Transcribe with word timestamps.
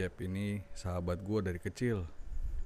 Jeb 0.00 0.16
ini 0.24 0.64
sahabat 0.72 1.20
gue 1.20 1.44
dari 1.44 1.60
kecil. 1.60 2.08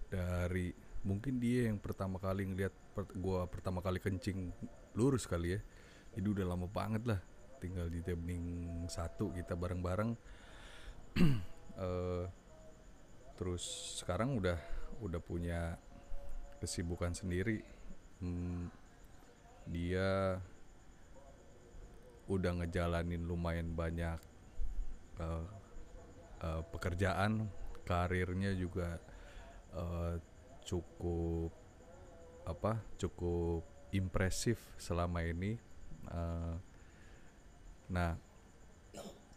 Dari 0.07 0.71
mungkin 1.03 1.43
dia 1.43 1.67
yang 1.67 1.83
pertama 1.83 2.23
kali 2.23 2.47
ngeliat 2.47 2.71
per, 2.95 3.11
gue 3.11 3.41
pertama 3.51 3.83
kali 3.83 3.99
kencing 3.99 4.55
lurus 4.95 5.27
kali 5.27 5.59
ya. 5.59 5.61
Jadi 6.15 6.27
udah 6.31 6.55
lama 6.55 6.71
banget 6.71 7.03
lah 7.11 7.19
tinggal 7.59 7.91
di 7.91 8.07
Tebing 8.07 8.87
satu 8.87 9.35
kita 9.35 9.59
bareng-bareng. 9.59 10.15
Eh, 11.75 12.27
terus 13.35 13.99
sekarang 13.99 14.39
udah 14.39 14.55
udah 15.03 15.19
punya 15.19 15.75
kesibukan 16.63 17.11
sendiri. 17.11 17.67
Hmm, 18.23 18.71
dia 19.67 20.39
udah 22.31 22.63
ngejalanin 22.63 23.27
lumayan 23.27 23.75
banyak 23.75 24.23
eh, 25.19 25.64
eh, 26.45 26.63
pekerjaan 26.69 27.49
karirnya 27.89 28.53
juga 28.53 29.01
eh, 29.73 30.21
cukup 30.69 31.53
apa 32.45 32.85
cukup 33.01 33.65
impresif 33.97 34.61
selama 34.77 35.25
ini 35.25 35.57
Eh, 36.05 36.57
nah 37.89 38.17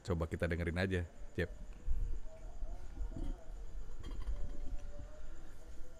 coba 0.03 0.23
kita 0.27 0.47
dengerin 0.47 0.79
aja 0.79 1.01
Jeb 1.35 1.51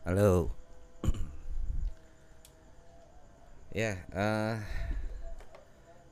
Halo. 0.07 0.55
ya, 3.75 3.99
eh 4.07 4.55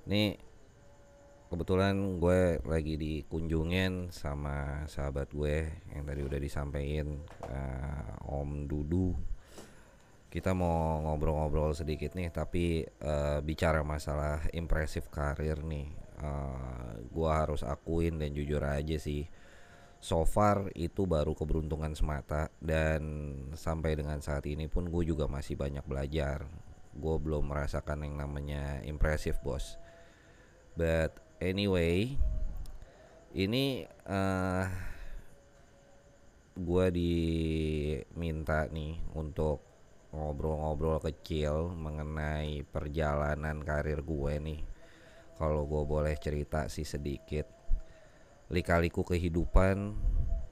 nih 0.03 0.35
kebetulan 1.55 2.19
gue 2.19 2.59
lagi 2.67 2.99
dikunjungin 2.99 4.11
sama 4.11 4.83
sahabat 4.91 5.31
gue 5.31 5.87
yang 5.95 6.03
tadi 6.03 6.21
udah 6.27 6.35
disampaikan 6.35 7.15
eh, 7.47 8.27
Om 8.27 8.67
Dudu. 8.67 9.15
Kita 10.27 10.51
mau 10.51 10.99
ngobrol-ngobrol 10.99 11.71
sedikit 11.71 12.11
nih, 12.11 12.27
tapi 12.27 12.83
eh, 12.83 13.39
bicara 13.39 13.87
masalah 13.87 14.43
impresif 14.51 15.07
karir 15.07 15.63
nih, 15.63 15.95
eh, 16.19 16.91
gue 17.07 17.29
harus 17.31 17.63
akuin 17.63 18.19
dan 18.19 18.35
jujur 18.35 18.59
aja 18.59 18.99
sih 18.99 19.23
so 20.03 20.27
far 20.27 20.69
itu 20.75 21.07
baru 21.07 21.31
keberuntungan 21.33 21.95
semata 21.95 22.51
dan 22.59 23.01
sampai 23.55 23.95
dengan 23.95 24.19
saat 24.19 24.43
ini 24.45 24.67
pun 24.67 24.91
gue 24.91 25.07
juga 25.07 25.25
masih 25.25 25.57
banyak 25.57 25.81
belajar 25.87 26.45
gue 26.93 27.15
belum 27.17 27.49
merasakan 27.49 28.05
yang 28.05 28.13
namanya 28.19 28.85
impresif 28.85 29.41
bos 29.41 29.81
but 30.77 31.24
anyway 31.41 32.15
ini 33.35 33.83
eh 34.07 34.67
gue 36.55 36.85
diminta 36.87 38.63
nih 38.71 38.95
untuk 39.11 39.59
ngobrol-ngobrol 40.15 41.03
kecil 41.03 41.75
mengenai 41.75 42.63
perjalanan 42.63 43.59
karir 43.59 43.99
gue 43.99 44.33
nih. 44.39 44.61
Kalau 45.35 45.67
gue 45.67 45.83
boleh 45.83 46.15
cerita 46.15 46.71
sih 46.71 46.87
sedikit. 46.87 47.43
Lika-liku 48.47 49.03
kehidupan 49.03 49.91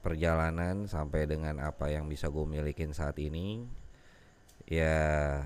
perjalanan 0.04 0.84
sampai 0.84 1.24
dengan 1.24 1.56
apa 1.64 1.88
yang 1.88 2.04
bisa 2.04 2.28
gue 2.28 2.44
milikin 2.44 2.92
saat 2.92 3.16
ini 3.16 3.64
ya 4.68 5.40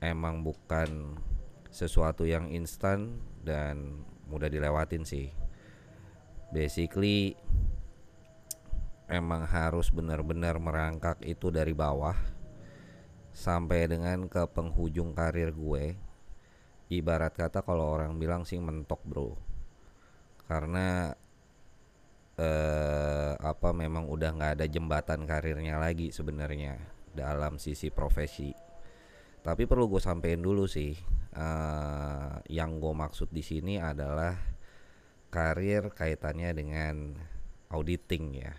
emang 0.00 0.40
bukan 0.40 1.20
sesuatu 1.68 2.24
yang 2.24 2.48
instan 2.50 3.20
dan 3.44 4.04
mudah 4.28 4.48
dilewatin 4.48 5.04
sih. 5.04 5.32
Basically 6.48 7.36
emang 9.08 9.48
harus 9.48 9.88
benar-benar 9.88 10.60
merangkak 10.60 11.20
itu 11.24 11.48
dari 11.48 11.72
bawah 11.72 12.16
sampai 13.32 13.88
dengan 13.88 14.28
ke 14.28 14.44
penghujung 14.52 15.16
karir 15.16 15.52
gue. 15.52 15.96
Ibarat 16.88 17.36
kata 17.36 17.60
kalau 17.64 17.96
orang 17.96 18.16
bilang 18.16 18.48
sih 18.48 18.60
mentok 18.60 19.00
bro. 19.04 19.36
Karena 20.48 21.12
eh 22.38 23.34
apa 23.34 23.74
memang 23.74 24.06
udah 24.06 24.30
nggak 24.30 24.52
ada 24.56 24.66
jembatan 24.70 25.26
karirnya 25.26 25.76
lagi 25.76 26.14
sebenarnya 26.14 26.78
dalam 27.12 27.58
sisi 27.60 27.92
profesi. 27.92 28.67
Tapi 29.48 29.64
perlu 29.64 29.88
gue 29.88 29.96
sampein 29.96 30.44
dulu 30.44 30.68
sih, 30.68 30.92
eh 31.32 32.32
yang 32.52 32.76
gue 32.76 32.92
maksud 32.92 33.32
di 33.32 33.40
sini 33.40 33.80
adalah 33.80 34.36
karir 35.32 35.88
kaitannya 35.88 36.52
dengan 36.52 37.16
auditing 37.72 38.24
ya. 38.44 38.52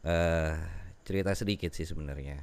Eh 0.00 0.56
cerita 1.04 1.36
sedikit 1.36 1.68
sih 1.76 1.84
sebenarnya. 1.84 2.40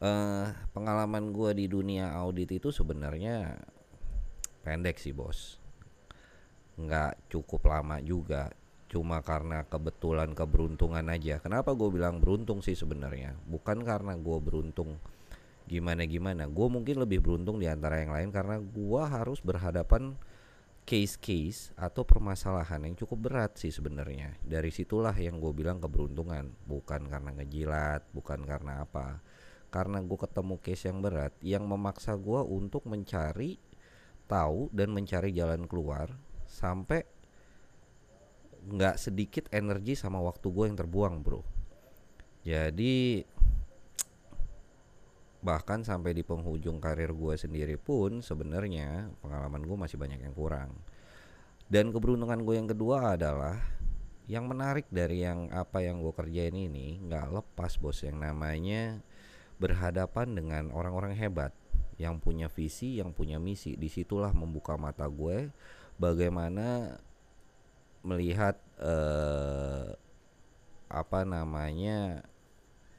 Eh 0.00 0.48
pengalaman 0.72 1.28
gue 1.36 1.52
di 1.52 1.68
dunia 1.68 2.08
audit 2.16 2.56
itu 2.56 2.72
sebenarnya 2.72 3.60
pendek 4.64 4.96
sih 4.96 5.12
bos 5.12 5.62
nggak 6.76 7.30
cukup 7.30 7.70
lama 7.70 8.02
juga 8.02 8.50
cuma 8.90 9.22
karena 9.22 9.62
kebetulan 9.62 10.34
keberuntungan 10.34 11.06
aja 11.06 11.38
kenapa 11.38 11.70
gue 11.72 11.88
bilang 11.88 12.18
beruntung 12.18 12.60
sih 12.60 12.74
sebenarnya 12.74 13.38
bukan 13.46 13.86
karena 13.86 14.18
gue 14.18 14.38
beruntung 14.42 14.98
gimana 15.66 16.06
gimana. 16.06 16.46
Gue 16.46 16.70
mungkin 16.70 17.02
lebih 17.02 17.20
beruntung 17.20 17.58
di 17.58 17.66
antara 17.66 18.00
yang 18.00 18.14
lain 18.14 18.30
karena 18.30 18.62
gue 18.62 19.02
harus 19.02 19.42
berhadapan 19.42 20.14
case-case 20.86 21.74
atau 21.74 22.06
permasalahan 22.06 22.86
yang 22.86 22.94
cukup 22.94 23.26
berat 23.26 23.58
sih 23.58 23.74
sebenarnya. 23.74 24.38
Dari 24.46 24.70
situlah 24.70 25.14
yang 25.18 25.42
gue 25.42 25.50
bilang 25.50 25.82
keberuntungan. 25.82 26.54
Bukan 26.64 27.10
karena 27.10 27.30
ngejilat 27.34 28.06
bukan 28.14 28.46
karena 28.46 28.86
apa. 28.86 29.18
Karena 29.74 29.98
gue 29.98 30.18
ketemu 30.18 30.54
case 30.62 30.86
yang 30.86 31.02
berat 31.02 31.34
yang 31.42 31.66
memaksa 31.66 32.14
gue 32.14 32.40
untuk 32.46 32.86
mencari 32.86 33.58
tahu 34.30 34.70
dan 34.70 34.94
mencari 34.94 35.34
jalan 35.34 35.66
keluar 35.66 36.14
sampai 36.46 37.02
nggak 38.66 38.98
sedikit 38.98 39.46
energi 39.54 39.94
sama 39.94 40.18
waktu 40.22 40.46
gue 40.50 40.64
yang 40.70 40.78
terbuang 40.78 41.22
bro. 41.22 41.42
Jadi 42.46 43.26
bahkan 45.46 45.86
sampai 45.86 46.10
di 46.10 46.26
penghujung 46.26 46.82
karir 46.82 47.14
gue 47.14 47.38
sendiri 47.38 47.78
pun 47.78 48.18
sebenarnya 48.18 49.14
pengalaman 49.22 49.62
gue 49.62 49.76
masih 49.78 49.94
banyak 49.94 50.18
yang 50.18 50.34
kurang 50.34 50.74
dan 51.70 51.94
keberuntungan 51.94 52.42
gue 52.42 52.54
yang 52.58 52.66
kedua 52.66 53.14
adalah 53.14 53.54
yang 54.26 54.50
menarik 54.50 54.90
dari 54.90 55.22
yang 55.22 55.46
apa 55.54 55.86
yang 55.86 56.02
gue 56.02 56.10
kerjain 56.10 56.58
ini 56.58 56.98
nggak 56.98 57.30
lepas 57.30 57.78
bos 57.78 58.02
yang 58.02 58.18
namanya 58.18 58.98
berhadapan 59.62 60.34
dengan 60.34 60.74
orang-orang 60.74 61.14
hebat 61.14 61.54
yang 61.94 62.18
punya 62.18 62.50
visi 62.50 62.98
yang 62.98 63.14
punya 63.14 63.38
misi 63.38 63.78
di 63.78 63.86
situlah 63.86 64.34
membuka 64.34 64.74
mata 64.74 65.06
gue 65.06 65.54
bagaimana 65.94 66.98
melihat 68.02 68.58
eh, 68.82 69.94
apa 70.90 71.20
namanya 71.22 72.26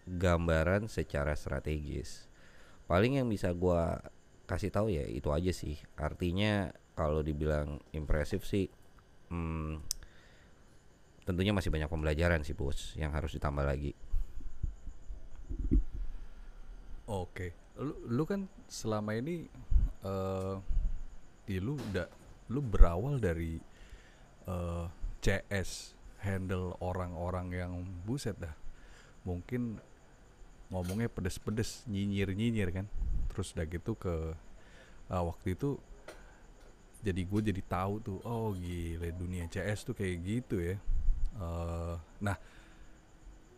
gambaran 0.08 0.88
secara 0.88 1.36
strategis. 1.36 2.28
Paling 2.88 3.20
yang 3.20 3.28
bisa 3.28 3.52
gua 3.52 4.00
kasih 4.48 4.72
tahu 4.72 4.88
ya 4.90 5.04
itu 5.04 5.28
aja 5.30 5.52
sih. 5.52 5.76
Artinya 6.00 6.72
kalau 6.96 7.20
dibilang 7.22 7.84
impresif 7.92 8.48
sih, 8.48 8.72
hmm, 9.30 9.84
tentunya 11.28 11.52
masih 11.52 11.68
banyak 11.68 11.92
pembelajaran 11.92 12.42
sih 12.48 12.56
bos 12.56 12.96
yang 12.96 13.12
harus 13.12 13.36
ditambah 13.36 13.68
lagi. 13.68 13.92
Oke, 17.08 17.56
lu, 17.80 17.96
lu 18.08 18.24
kan 18.24 18.48
selama 18.68 19.16
ini 19.16 19.48
eh 20.04 20.56
ya 21.48 21.60
lu 21.64 21.80
udah 21.80 22.08
lu 22.52 22.60
berawal 22.64 23.20
dari 23.20 23.60
eh, 24.48 24.86
CS 25.20 25.96
handle 26.24 26.76
orang-orang 26.80 27.48
yang 27.52 27.74
buset 28.04 28.36
dah. 28.40 28.56
Mungkin 29.28 29.80
ngomongnya 30.68 31.08
pedes-pedes, 31.08 31.88
nyinyir-nyinyir 31.88 32.70
kan. 32.72 32.86
Terus 33.32 33.56
udah 33.56 33.66
gitu 33.68 33.96
ke 33.96 34.36
ah, 35.08 35.24
waktu 35.24 35.56
itu 35.56 35.80
jadi 37.06 37.22
gue 37.24 37.42
jadi 37.54 37.62
tahu 37.64 37.94
tuh, 38.04 38.18
oh 38.26 38.52
gile 38.58 39.14
dunia 39.14 39.48
CS 39.48 39.88
tuh 39.88 39.96
kayak 39.96 40.16
gitu 40.26 40.60
ya. 40.60 40.76
Eh, 41.38 41.96
nah, 42.20 42.38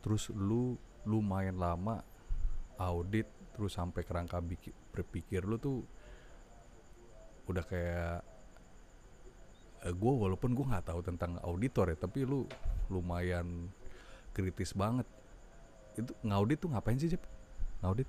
terus 0.04 0.30
lu 0.36 0.76
lumayan 1.08 1.56
lama 1.58 2.04
audit 2.80 3.28
terus 3.56 3.76
sampai 3.76 4.08
kerangka 4.08 4.40
biki- 4.40 4.76
berpikir 4.96 5.44
lu 5.44 5.60
tuh 5.60 5.84
udah 7.50 7.66
kayak 7.66 8.22
gue 9.84 10.14
walaupun 10.14 10.56
gue 10.56 10.66
nggak 10.68 10.92
tahu 10.92 11.00
tentang 11.04 11.40
auditor 11.44 11.92
ya 11.92 11.98
tapi 12.00 12.28
lu 12.28 12.48
lumayan 12.92 13.72
kritis 14.36 14.76
banget 14.76 15.08
itu 15.98 16.12
ngaudit 16.26 16.58
tuh 16.62 16.70
ngapain 16.70 17.00
sih 17.00 17.10
Jep? 17.10 17.24
ngaudit 17.82 18.08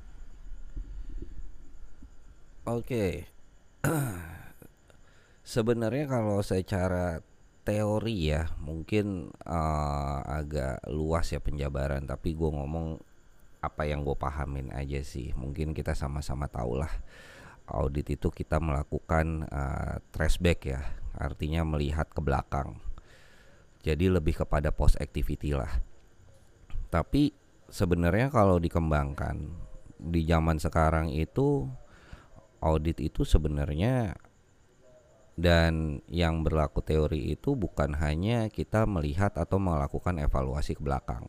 Oke. 2.69 3.25
Sebenarnya 5.57 6.05
kalau 6.07 6.45
secara 6.45 7.25
teori 7.65 8.31
ya 8.31 8.53
mungkin 8.61 9.33
uh, 9.45 10.21
agak 10.25 10.85
luas 10.89 11.29
ya 11.33 11.41
penjabaran 11.41 12.05
tapi 12.09 12.37
gue 12.37 12.47
ngomong 12.47 13.01
apa 13.61 13.85
yang 13.85 14.01
gue 14.01 14.17
pahamin 14.17 14.73
aja 14.73 15.05
sih 15.05 15.37
mungkin 15.37 15.77
kita 15.77 15.93
sama-sama 15.93 16.49
tahu 16.49 16.81
lah 16.81 16.91
audit 17.69 18.09
itu 18.17 18.33
kita 18.33 18.57
melakukan 18.57 19.45
uh, 19.53 20.01
trashback 20.09 20.73
ya 20.73 20.81
artinya 21.21 21.61
melihat 21.63 22.09
ke 22.09 22.21
belakang 22.25 22.81
jadi 23.85 24.09
lebih 24.09 24.41
kepada 24.41 24.73
post 24.73 24.97
activity 24.97 25.53
lah 25.53 25.71
tapi 26.89 27.37
sebenarnya 27.71 28.29
kalau 28.29 28.59
dikembangkan 28.59 29.51
di 29.97 30.27
zaman 30.27 30.59
sekarang 30.59 31.15
itu 31.15 31.71
audit 32.61 32.99
itu 33.01 33.25
sebenarnya 33.25 34.15
dan 35.41 36.05
yang 36.11 36.45
berlaku 36.45 36.85
teori 36.85 37.33
itu 37.33 37.57
bukan 37.57 37.97
hanya 37.97 38.53
kita 38.53 38.85
melihat 38.85 39.33
atau 39.41 39.57
melakukan 39.57 40.21
evaluasi 40.21 40.77
ke 40.77 40.83
belakang 40.85 41.25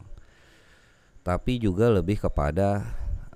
tapi 1.22 1.62
juga 1.62 1.88
lebih 1.94 2.18
kepada 2.18 2.82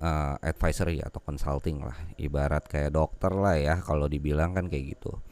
uh, 0.02 0.34
advisory 0.42 0.98
atau 0.98 1.22
consulting 1.22 1.86
lah. 1.86 1.96
Ibarat 2.18 2.66
kayak 2.66 2.98
dokter 2.98 3.32
lah 3.32 3.56
ya 3.56 3.74
kalau 3.78 4.10
dibilang 4.10 4.58
kan 4.58 4.66
kayak 4.66 4.98
gitu 4.98 5.22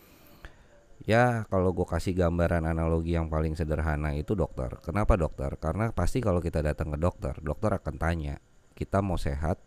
ya 1.05 1.45
kalau 1.53 1.77
gue 1.77 1.85
kasih 1.85 2.17
gambaran 2.17 2.65
analogi 2.65 3.17
yang 3.17 3.29
paling 3.29 3.55
sederhana 3.55 4.17
itu 4.17 4.33
dokter 4.33 4.81
kenapa 4.81 5.21
dokter 5.21 5.53
karena 5.61 5.93
pasti 5.93 6.25
kalau 6.25 6.41
kita 6.41 6.65
datang 6.65 6.93
ke 6.93 6.99
dokter 7.01 7.37
dokter 7.45 7.77
akan 7.77 7.95
tanya 8.01 8.41
kita 8.73 9.05
mau 9.05 9.21
sehat 9.21 9.61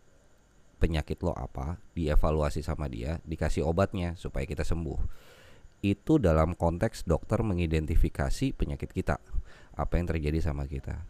penyakit 0.78 1.18
lo 1.22 1.34
apa 1.34 1.78
dievaluasi 1.94 2.62
sama 2.62 2.90
dia 2.90 3.22
dikasih 3.22 3.62
obatnya 3.66 4.18
supaya 4.18 4.46
kita 4.46 4.66
sembuh 4.66 5.28
itu 5.82 6.18
dalam 6.18 6.58
konteks 6.58 7.06
dokter 7.06 7.38
mengidentifikasi 7.46 8.54
penyakit 8.54 8.90
kita, 8.90 9.22
apa 9.78 9.92
yang 9.94 10.10
terjadi 10.10 10.42
sama 10.42 10.66
kita. 10.66 11.06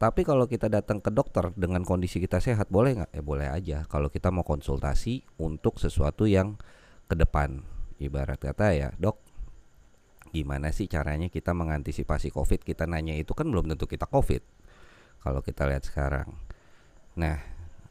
Tapi 0.00 0.24
kalau 0.24 0.48
kita 0.48 0.72
datang 0.72 1.04
ke 1.04 1.12
dokter 1.12 1.52
dengan 1.54 1.84
kondisi 1.84 2.18
kita 2.18 2.40
sehat, 2.40 2.72
boleh 2.72 2.96
nggak? 2.96 3.10
Eh 3.12 3.22
boleh 3.22 3.52
aja. 3.52 3.84
Kalau 3.84 4.08
kita 4.08 4.32
mau 4.32 4.42
konsultasi 4.42 5.22
untuk 5.38 5.76
sesuatu 5.76 6.24
yang 6.24 6.56
ke 7.04 7.14
depan, 7.14 7.60
ibarat 8.00 8.40
kata 8.40 8.72
ya, 8.72 8.88
dok, 8.96 9.20
gimana 10.30 10.70
sih 10.70 10.86
caranya 10.86 11.28
kita 11.28 11.52
mengantisipasi 11.52 12.30
COVID? 12.32 12.62
Kita 12.64 12.86
nanya 12.86 13.14
itu 13.18 13.34
kan 13.36 13.50
belum 13.50 13.70
tentu 13.70 13.84
kita 13.90 14.06
COVID. 14.08 14.42
Kalau 15.20 15.44
kita 15.44 15.68
lihat 15.68 15.84
sekarang, 15.84 16.32
nah 17.12 17.44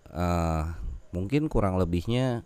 uh, 0.10 0.74
mungkin 1.14 1.46
kurang 1.46 1.78
lebihnya 1.78 2.42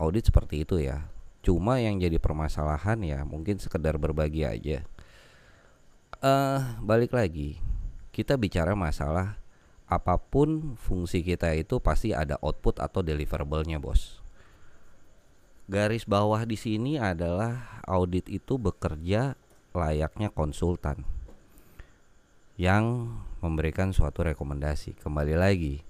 audit 0.00 0.32
seperti 0.32 0.64
itu 0.64 0.80
ya 0.80 1.04
Cuma 1.46 1.78
yang 1.78 2.02
jadi 2.02 2.18
permasalahan 2.18 2.98
ya 3.06 3.22
mungkin 3.22 3.62
sekedar 3.62 3.94
berbagi 4.02 4.42
aja. 4.42 4.82
Uh, 6.18 6.58
balik 6.82 7.14
lagi, 7.14 7.62
kita 8.10 8.34
bicara 8.34 8.74
masalah 8.74 9.38
apa 9.86 10.18
pun 10.18 10.74
fungsi 10.74 11.22
kita 11.22 11.54
itu 11.54 11.78
pasti 11.78 12.10
ada 12.10 12.34
output 12.42 12.82
atau 12.82 12.98
deliverable-nya, 12.98 13.78
Bos. 13.78 14.18
Garis 15.66 16.06
bawah 16.06 16.46
di 16.46 16.54
sini 16.54 16.94
adalah 16.94 17.82
audit 17.82 18.30
itu 18.30 18.54
bekerja 18.54 19.34
layaknya 19.74 20.30
konsultan 20.30 21.02
yang 22.54 23.10
memberikan 23.42 23.90
suatu 23.90 24.22
rekomendasi. 24.22 24.94
Kembali 24.94 25.34
lagi, 25.34 25.82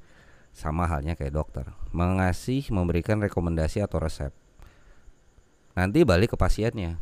sama 0.56 0.88
halnya 0.88 1.12
kayak 1.12 1.36
dokter, 1.36 1.66
mengasih 1.92 2.64
memberikan 2.72 3.20
rekomendasi 3.20 3.84
atau 3.84 4.00
resep. 4.00 4.32
Nanti 5.76 6.08
balik 6.08 6.32
ke 6.32 6.36
pasiennya. 6.40 6.96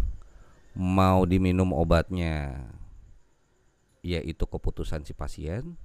Mau 0.74 1.22
diminum 1.30 1.70
obatnya 1.70 2.58
ya 4.02 4.18
itu 4.18 4.42
keputusan 4.50 5.06
si 5.06 5.14
pasien 5.14 5.78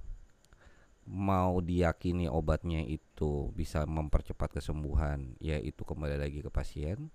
mau 1.08 1.58
diyakini 1.64 2.28
obatnya 2.28 2.84
itu 2.84 3.50
bisa 3.56 3.88
mempercepat 3.88 4.60
kesembuhan 4.60 5.34
ya 5.40 5.56
itu 5.56 5.82
kembali 5.82 6.20
lagi 6.20 6.44
ke 6.44 6.50
pasien. 6.52 7.08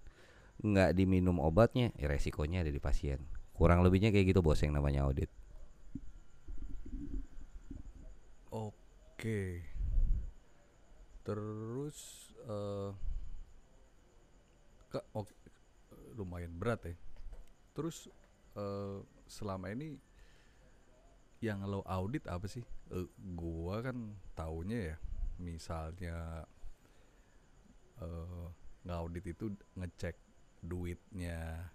Nggak 0.63 0.95
diminum 0.95 1.37
obatnya 1.43 1.91
ya 1.99 2.07
resikonya 2.07 2.63
ada 2.63 2.71
di 2.71 2.81
pasien. 2.81 3.21
Kurang 3.55 3.83
lebihnya 3.83 4.11
kayak 4.11 4.35
gitu 4.35 4.41
bos 4.43 4.59
yang 4.63 4.75
namanya 4.75 5.07
audit. 5.07 5.31
Oke. 8.51 9.63
Terus 11.25 12.29
uh, 12.45 12.93
ke, 14.91 14.99
oke 15.11 15.33
lumayan 16.15 16.55
berat 16.55 16.87
ya. 16.87 16.95
Terus 17.75 18.07
uh, 18.55 19.03
selama 19.27 19.71
ini 19.73 19.99
yang 21.45 21.61
lo 21.69 21.85
audit 21.85 22.25
apa 22.25 22.49
sih 22.49 22.65
uh, 22.91 23.07
gua 23.37 23.85
kan 23.85 24.17
taunya 24.33 24.93
ya 24.93 24.95
misalnya 25.37 26.47
uh, 28.01 28.47
ngaudit 28.85 29.25
itu 29.35 29.53
ngecek 29.77 30.17
duitnya 30.65 31.69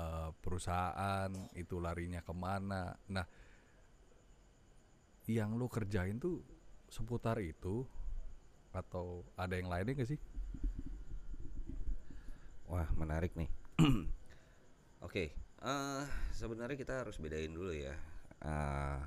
uh, 0.00 0.32
perusahaan 0.40 1.28
itu 1.52 1.76
larinya 1.76 2.24
ke 2.24 2.32
mana 2.32 2.96
nah 3.12 3.26
yang 5.28 5.60
lo 5.60 5.68
kerjain 5.68 6.16
tuh 6.16 6.40
seputar 6.88 7.36
itu 7.44 7.84
atau 8.72 9.26
ada 9.36 9.60
yang 9.60 9.68
lainnya 9.68 9.92
gak 9.92 10.16
sih 10.16 10.20
Wah 12.68 12.84
menarik 13.00 13.32
nih. 13.32 13.48
Oke, 13.80 14.04
okay, 15.00 15.28
uh, 15.64 16.04
sebenarnya 16.36 16.76
kita 16.76 17.00
harus 17.00 17.16
bedain 17.16 17.48
dulu 17.48 17.72
ya. 17.72 17.96
Uh, 18.38 19.02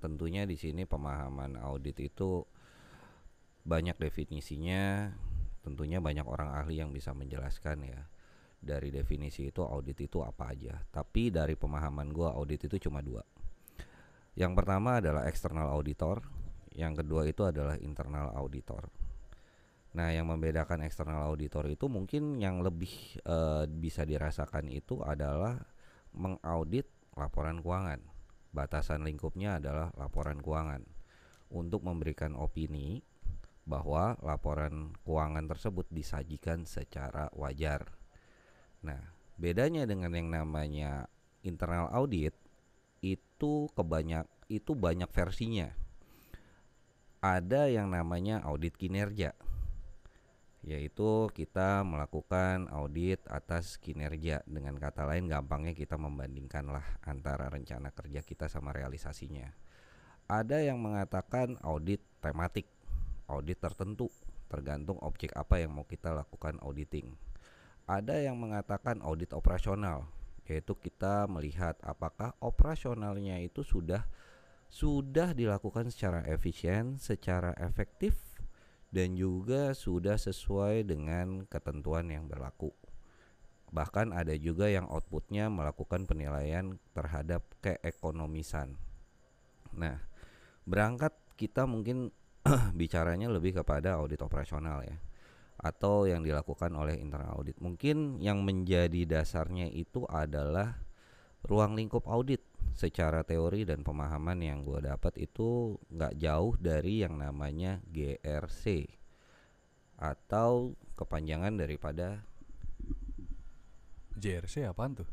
tentunya 0.00 0.48
di 0.48 0.56
sini 0.56 0.88
pemahaman 0.88 1.60
audit 1.60 1.96
itu 2.00 2.44
banyak 3.64 3.96
definisinya. 4.00 5.12
Tentunya 5.60 6.00
banyak 6.00 6.24
orang 6.24 6.56
ahli 6.56 6.80
yang 6.80 6.90
bisa 6.90 7.12
menjelaskan 7.12 7.84
ya. 7.84 8.00
Dari 8.60 8.92
definisi 8.92 9.48
itu 9.48 9.64
audit 9.64 9.96
itu 10.00 10.20
apa 10.24 10.52
aja. 10.52 10.80
Tapi 10.88 11.32
dari 11.32 11.56
pemahaman 11.56 12.12
gue 12.12 12.28
audit 12.28 12.68
itu 12.68 12.88
cuma 12.88 13.00
dua. 13.04 13.24
Yang 14.36 14.52
pertama 14.56 15.00
adalah 15.00 15.28
external 15.28 15.68
auditor. 15.72 16.24
Yang 16.72 17.04
kedua 17.04 17.22
itu 17.26 17.42
adalah 17.44 17.76
internal 17.82 18.32
auditor 18.36 18.88
Nah, 19.90 20.14
yang 20.14 20.30
membedakan 20.30 20.86
eksternal 20.86 21.26
auditor 21.26 21.66
itu 21.66 21.90
mungkin 21.90 22.38
yang 22.38 22.62
lebih 22.62 23.18
uh, 23.26 23.66
bisa 23.66 24.06
dirasakan 24.06 24.70
itu 24.70 25.02
adalah 25.02 25.58
mengaudit 26.14 26.86
laporan 27.18 27.58
keuangan. 27.58 27.98
Batasan 28.50 29.06
lingkupnya 29.06 29.62
adalah 29.62 29.94
laporan 29.94 30.42
keuangan 30.42 30.82
untuk 31.54 31.86
memberikan 31.86 32.34
opini 32.34 33.02
bahwa 33.62 34.18
laporan 34.26 34.90
keuangan 35.06 35.46
tersebut 35.46 35.86
disajikan 35.90 36.66
secara 36.66 37.30
wajar. 37.38 37.86
Nah, 38.82 38.98
bedanya 39.38 39.86
dengan 39.86 40.10
yang 40.10 40.28
namanya 40.34 41.06
internal 41.46 41.86
audit 41.94 42.34
itu 42.98 43.70
kebanyak 43.78 44.26
itu 44.50 44.74
banyak 44.74 45.10
versinya. 45.14 45.70
Ada 47.22 47.70
yang 47.70 47.92
namanya 47.92 48.42
audit 48.42 48.74
kinerja 48.74 49.36
yaitu 50.60 51.32
kita 51.32 51.80
melakukan 51.88 52.68
audit 52.68 53.24
atas 53.32 53.80
kinerja. 53.80 54.44
Dengan 54.44 54.76
kata 54.76 55.08
lain 55.08 55.28
gampangnya 55.28 55.72
kita 55.72 55.96
membandingkan 55.96 56.68
lah 56.68 56.84
antara 57.04 57.48
rencana 57.48 57.88
kerja 57.92 58.20
kita 58.20 58.46
sama 58.52 58.76
realisasinya. 58.76 59.48
Ada 60.28 60.62
yang 60.62 60.78
mengatakan 60.78 61.58
audit 61.64 62.04
tematik 62.20 62.68
audit 63.26 63.58
tertentu 63.58 64.10
tergantung 64.50 64.98
objek 65.00 65.30
apa 65.38 65.62
yang 65.62 65.72
mau 65.74 65.86
kita 65.86 66.12
lakukan 66.12 66.58
auditing. 66.60 67.14
Ada 67.86 68.22
yang 68.22 68.38
mengatakan 68.38 69.02
audit 69.02 69.32
operasional 69.32 70.06
yaitu 70.50 70.74
kita 70.74 71.30
melihat 71.30 71.78
apakah 71.86 72.34
operasionalnya 72.42 73.38
itu 73.38 73.62
sudah 73.62 74.02
sudah 74.70 75.34
dilakukan 75.34 75.90
secara 75.90 76.22
efisien, 76.26 76.98
secara 76.98 77.54
efektif 77.58 78.29
dan 78.90 79.14
juga 79.14 79.74
sudah 79.74 80.18
sesuai 80.18 80.86
dengan 80.86 81.46
ketentuan 81.46 82.10
yang 82.10 82.26
berlaku. 82.26 82.74
Bahkan 83.70 84.10
ada 84.10 84.34
juga 84.34 84.66
yang 84.66 84.90
outputnya 84.90 85.46
melakukan 85.46 86.06
penilaian 86.10 86.74
terhadap 86.90 87.46
keekonomisan. 87.62 88.74
Nah, 89.70 90.02
berangkat 90.66 91.14
kita 91.38 91.70
mungkin 91.70 92.10
bicaranya 92.80 93.30
lebih 93.30 93.62
kepada 93.62 93.94
audit 94.02 94.18
operasional 94.26 94.82
ya 94.82 94.98
atau 95.60 96.08
yang 96.08 96.24
dilakukan 96.24 96.72
oleh 96.72 96.96
internal 96.96 97.36
audit. 97.36 97.60
Mungkin 97.60 98.18
yang 98.18 98.40
menjadi 98.40 99.04
dasarnya 99.04 99.68
itu 99.68 100.08
adalah 100.08 100.80
ruang 101.44 101.76
lingkup 101.76 102.08
audit 102.08 102.40
secara 102.74 103.26
teori 103.26 103.66
dan 103.68 103.84
pemahaman 103.84 104.40
yang 104.40 104.64
gue 104.64 104.84
dapat 104.84 105.16
itu 105.20 105.76
nggak 105.90 106.16
jauh 106.16 106.54
dari 106.56 107.04
yang 107.04 107.18
namanya 107.20 107.82
GRC 107.90 108.88
atau 110.00 110.74
kepanjangan 110.96 111.54
daripada 111.60 112.24
JRC 114.16 114.68
apaan 114.68 115.00
tuh? 115.00 115.10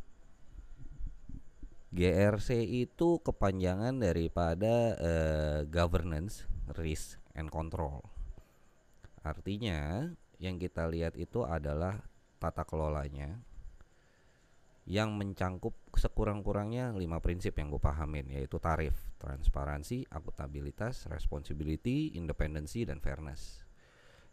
GRC 1.95 2.67
itu 2.67 3.23
kepanjangan 3.23 3.95
daripada 3.95 4.93
uh, 4.99 5.59
governance, 5.71 6.43
risk 6.75 7.15
and 7.31 7.47
control. 7.47 8.03
Artinya 9.23 10.11
yang 10.37 10.59
kita 10.59 10.85
lihat 10.91 11.15
itu 11.15 11.47
adalah 11.47 12.03
tata 12.37 12.67
kelolanya 12.67 13.39
yang 14.87 15.19
mencangkup 15.19 15.75
sekurang-kurangnya 15.99 16.95
lima 16.95 17.19
prinsip 17.19 17.59
yang 17.59 17.67
gue 17.67 17.83
pahamin 17.83 18.31
yaitu 18.31 18.55
tarif, 18.55 18.95
transparansi, 19.19 20.07
akuntabilitas, 20.07 21.11
responsibility, 21.11 22.15
independensi 22.15 22.87
dan 22.87 23.03
fairness. 23.03 23.67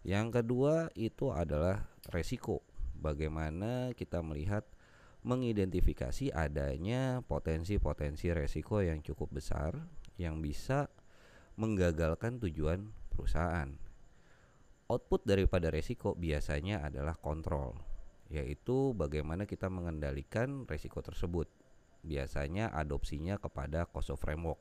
Yang 0.07 0.41
kedua 0.41 0.95
itu 0.95 1.35
adalah 1.35 1.91
resiko. 2.15 2.63
Bagaimana 2.95 3.91
kita 3.99 4.23
melihat 4.23 4.63
mengidentifikasi 5.27 6.31
adanya 6.31 7.19
potensi-potensi 7.27 8.31
resiko 8.31 8.79
yang 8.79 9.03
cukup 9.03 9.35
besar 9.35 9.75
yang 10.23 10.39
bisa 10.39 10.87
menggagalkan 11.59 12.39
tujuan 12.39 12.95
perusahaan. 13.11 13.75
Output 14.87 15.27
daripada 15.27 15.75
resiko 15.75 16.15
biasanya 16.15 16.87
adalah 16.87 17.19
kontrol 17.19 17.94
yaitu 18.33 18.97
bagaimana 18.97 19.45
kita 19.45 19.69
mengendalikan 19.69 20.65
risiko 20.69 21.01
tersebut. 21.05 21.49
Biasanya 22.05 22.69
adopsinya 22.73 23.41
kepada 23.41 23.89
COSO 23.89 24.21
framework. 24.21 24.61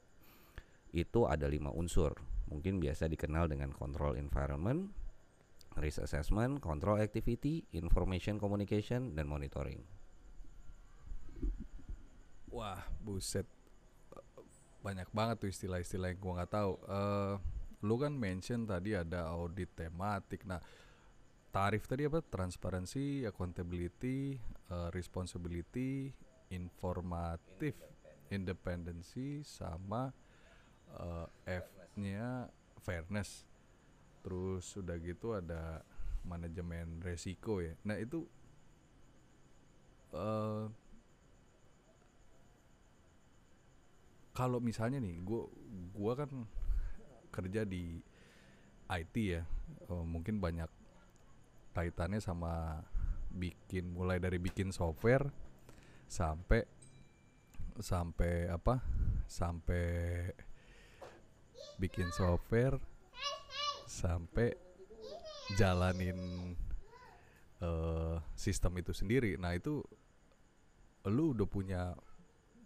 Itu 0.96 1.27
ada 1.27 1.50
lima 1.50 1.74
unsur, 1.74 2.15
mungkin 2.48 2.79
biasa 2.79 3.10
dikenal 3.10 3.51
dengan 3.51 3.74
control 3.75 4.15
environment, 4.15 4.93
risk 5.75 6.05
assessment, 6.05 6.62
control 6.62 7.01
activity, 7.01 7.65
information 7.74 8.38
communication, 8.38 9.17
dan 9.17 9.25
monitoring. 9.25 9.82
Wah, 12.53 12.86
buset. 13.01 13.50
Banyak 14.86 15.10
banget 15.10 15.41
tuh 15.41 15.50
istilah-istilah 15.50 16.13
yang 16.13 16.20
gua 16.22 16.34
nggak 16.43 16.53
tahu. 16.53 16.72
Uh, 16.86 17.34
lu 17.82 17.98
kan 17.98 18.13
mention 18.13 18.70
tadi 18.70 18.93
ada 18.93 19.34
audit 19.34 19.74
tematik. 19.74 20.46
Nah, 20.46 20.62
tarif 21.53 21.86
tadi 21.86 22.10
apa? 22.10 22.25
Transparansi 22.25 23.29
accountability 23.29 24.41
uh, 24.74 24.89
responsibility 24.89 26.10
informatif 26.50 27.77
independensi 28.33 29.45
sama 29.45 30.10
uh, 30.98 31.29
F-nya 31.45 32.50
fairness. 32.81 33.45
Terus 34.25 34.65
sudah 34.65 34.98
gitu 34.98 35.38
ada 35.38 35.86
manajemen 36.25 37.05
resiko 37.05 37.62
ya. 37.62 37.77
Nah 37.86 38.01
itu 38.01 38.25
uh, 40.17 40.65
kalau 44.33 44.57
misalnya 44.57 44.98
nih 44.98 45.22
gua 45.22 45.45
gua 45.93 46.13
kan 46.17 46.50
kerja 47.29 47.62
di 47.62 48.01
IT 48.89 49.15
ya. 49.22 49.45
Uh, 49.86 50.01
mungkin 50.01 50.41
banyak 50.41 50.69
kaitannya 51.73 52.21
sama 52.21 52.85
bikin 53.33 53.89
mulai 53.89 54.21
dari 54.21 54.37
bikin 54.37 54.69
software 54.69 55.25
sampai 56.05 56.61
sampai 57.81 58.53
apa 58.53 58.77
sampai 59.25 59.85
bikin 61.81 62.13
software 62.13 62.77
sampai 63.89 64.53
jalanin 65.57 66.17
uh, 67.61 68.21
sistem 68.37 68.77
itu 68.77 68.93
sendiri. 68.93 69.35
Nah 69.41 69.57
itu 69.57 69.81
lu 71.09 71.33
udah 71.33 71.47
punya 71.49 71.81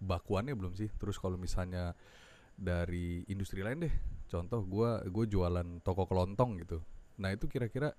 bakuannya 0.04 0.54
belum 0.54 0.76
sih? 0.76 0.92
Terus 1.00 1.18
kalau 1.18 1.40
misalnya 1.40 1.96
dari 2.58 3.24
industri 3.30 3.62
lain 3.62 3.86
deh 3.86 3.96
contoh 4.28 4.66
gua 4.66 5.00
gue 5.08 5.26
jualan 5.30 5.80
toko 5.82 6.04
kelontong 6.04 6.60
gitu. 6.62 6.84
Nah 7.22 7.32
itu 7.32 7.48
kira-kira 7.48 7.96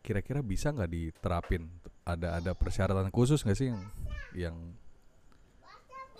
kira-kira 0.00 0.40
bisa 0.40 0.72
nggak 0.72 0.90
diterapin? 0.90 1.68
Ada 2.04 2.42
ada 2.42 2.52
persyaratan 2.56 3.12
khusus 3.12 3.44
nggak 3.44 3.58
sih 3.58 3.68
yang 3.70 3.82
yang 4.34 4.56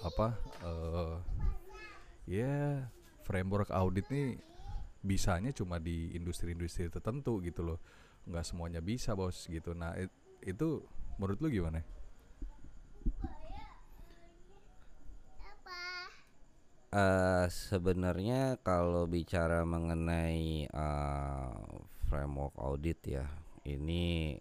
apa 0.00 0.32
uh, 0.64 1.20
ya 2.24 2.40
yeah, 2.40 2.70
framework 3.26 3.68
audit 3.68 4.08
nih 4.08 4.40
bisanya 5.00 5.52
cuma 5.52 5.80
di 5.80 6.12
industri-industri 6.16 6.88
tertentu 6.92 7.40
gitu 7.40 7.64
loh. 7.64 7.78
Nggak 8.28 8.44
semuanya 8.46 8.80
bisa 8.84 9.16
bos 9.16 9.48
gitu. 9.48 9.72
Nah 9.72 9.96
it, 9.96 10.12
itu 10.44 10.84
menurut 11.16 11.40
lu 11.40 11.48
gimana? 11.48 11.80
Uh, 16.90 17.46
sebenarnya 17.46 18.58
kalau 18.66 19.06
bicara 19.06 19.62
mengenai 19.62 20.66
uh, 20.74 21.54
framework 22.10 22.50
audit 22.58 22.98
ya 23.06 23.30
ini 23.68 24.36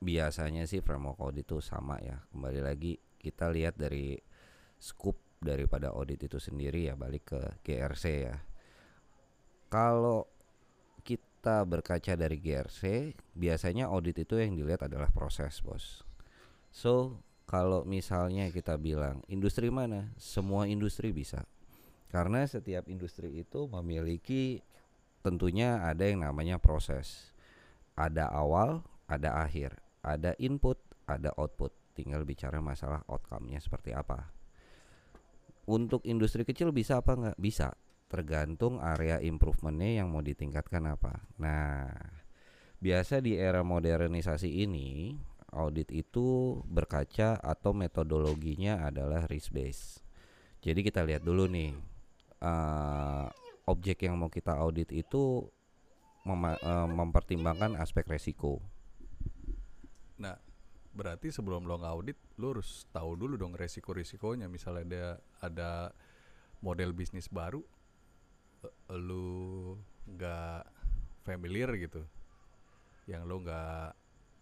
biasanya 0.00 0.68
sih 0.68 0.84
framework 0.84 1.20
audit 1.20 1.48
itu 1.48 1.58
sama 1.64 1.96
ya. 2.04 2.20
Kembali 2.32 2.60
lagi 2.60 3.00
kita 3.16 3.48
lihat 3.48 3.80
dari 3.80 4.16
scoop 4.76 5.16
daripada 5.40 5.92
audit 5.92 6.28
itu 6.28 6.36
sendiri 6.36 6.92
ya 6.92 6.94
balik 6.96 7.32
ke 7.32 7.40
GRC 7.64 8.04
ya. 8.28 8.36
Kalau 9.72 10.28
kita 11.02 11.64
berkaca 11.64 12.12
dari 12.14 12.36
GRC 12.38 13.14
biasanya 13.34 13.88
audit 13.88 14.20
itu 14.20 14.36
yang 14.36 14.54
dilihat 14.54 14.86
adalah 14.86 15.08
proses 15.10 15.58
bos. 15.64 16.04
So 16.70 17.22
kalau 17.46 17.86
misalnya 17.86 18.50
kita 18.50 18.76
bilang 18.76 19.22
industri 19.30 19.70
mana? 19.70 20.10
Semua 20.18 20.66
industri 20.66 21.14
bisa. 21.14 21.46
Karena 22.10 22.46
setiap 22.46 22.86
industri 22.86 23.42
itu 23.42 23.66
memiliki 23.70 24.62
tentunya 25.22 25.82
ada 25.82 26.06
yang 26.06 26.22
namanya 26.22 26.58
proses 26.62 27.34
ada 27.96 28.28
awal, 28.28 28.84
ada 29.08 29.42
akhir, 29.42 29.74
ada 30.04 30.36
input, 30.36 30.76
ada 31.08 31.32
output. 31.40 31.72
Tinggal 31.96 32.28
bicara 32.28 32.60
masalah 32.60 33.00
outcome-nya 33.08 33.56
seperti 33.56 33.96
apa. 33.96 34.28
Untuk 35.66 36.04
industri 36.04 36.44
kecil 36.44 36.70
bisa 36.70 37.00
apa 37.00 37.16
nggak? 37.16 37.38
Bisa, 37.40 37.72
tergantung 38.06 38.78
area 38.78 39.18
improvementnya 39.18 40.04
yang 40.04 40.12
mau 40.12 40.20
ditingkatkan 40.20 40.84
apa. 40.92 41.24
Nah, 41.40 41.88
biasa 42.78 43.24
di 43.24 43.34
era 43.34 43.64
modernisasi 43.64 44.62
ini 44.62 45.16
audit 45.56 45.88
itu 45.88 46.60
berkaca 46.68 47.40
atau 47.40 47.72
metodologinya 47.72 48.84
adalah 48.84 49.24
risk 49.24 49.56
based. 49.56 50.04
Jadi 50.60 50.84
kita 50.84 51.00
lihat 51.00 51.24
dulu 51.24 51.48
nih 51.48 51.72
uh, 52.44 53.26
objek 53.66 54.04
yang 54.04 54.20
mau 54.20 54.28
kita 54.28 54.54
audit 54.60 54.92
itu 54.92 55.48
mem 56.26 56.58
eh, 56.58 56.88
mempertimbangkan 56.90 57.78
aspek 57.78 58.02
resiko. 58.10 58.58
Nah, 60.18 60.34
berarti 60.90 61.30
sebelum 61.30 61.70
lo 61.70 61.78
ngaudit, 61.78 62.18
lo 62.42 62.56
harus 62.56 62.88
tahu 62.90 63.14
dulu 63.14 63.38
dong 63.38 63.54
resiko-resikonya. 63.54 64.50
Misalnya 64.50 64.82
ada 64.82 65.04
ada 65.38 65.70
model 66.64 66.90
bisnis 66.96 67.30
baru, 67.30 67.62
lo 68.90 69.78
nggak 70.08 70.62
familiar 71.22 71.70
gitu, 71.78 72.02
yang 73.06 73.28
lo 73.28 73.44
nggak 73.44 73.94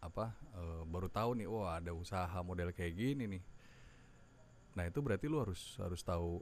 apa 0.05 0.37
uh, 0.57 0.83
baru 0.85 1.09
tahu 1.09 1.37
nih, 1.41 1.49
wah 1.49 1.81
ada 1.81 1.93
usaha 1.93 2.39
model 2.41 2.73
kayak 2.73 2.95
gini 2.97 3.25
nih. 3.29 3.43
Nah 4.79 4.85
itu 4.89 5.01
berarti 5.03 5.27
lo 5.27 5.43
harus 5.43 5.77
harus 5.81 6.01
tahu 6.07 6.39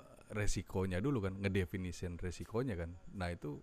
eh, 0.00 0.18
resikonya 0.34 0.98
dulu 0.98 1.22
kan, 1.28 1.38
ngedefinisin 1.38 2.18
resikonya 2.18 2.74
kan. 2.74 2.90
Nah 3.14 3.30
itu 3.30 3.62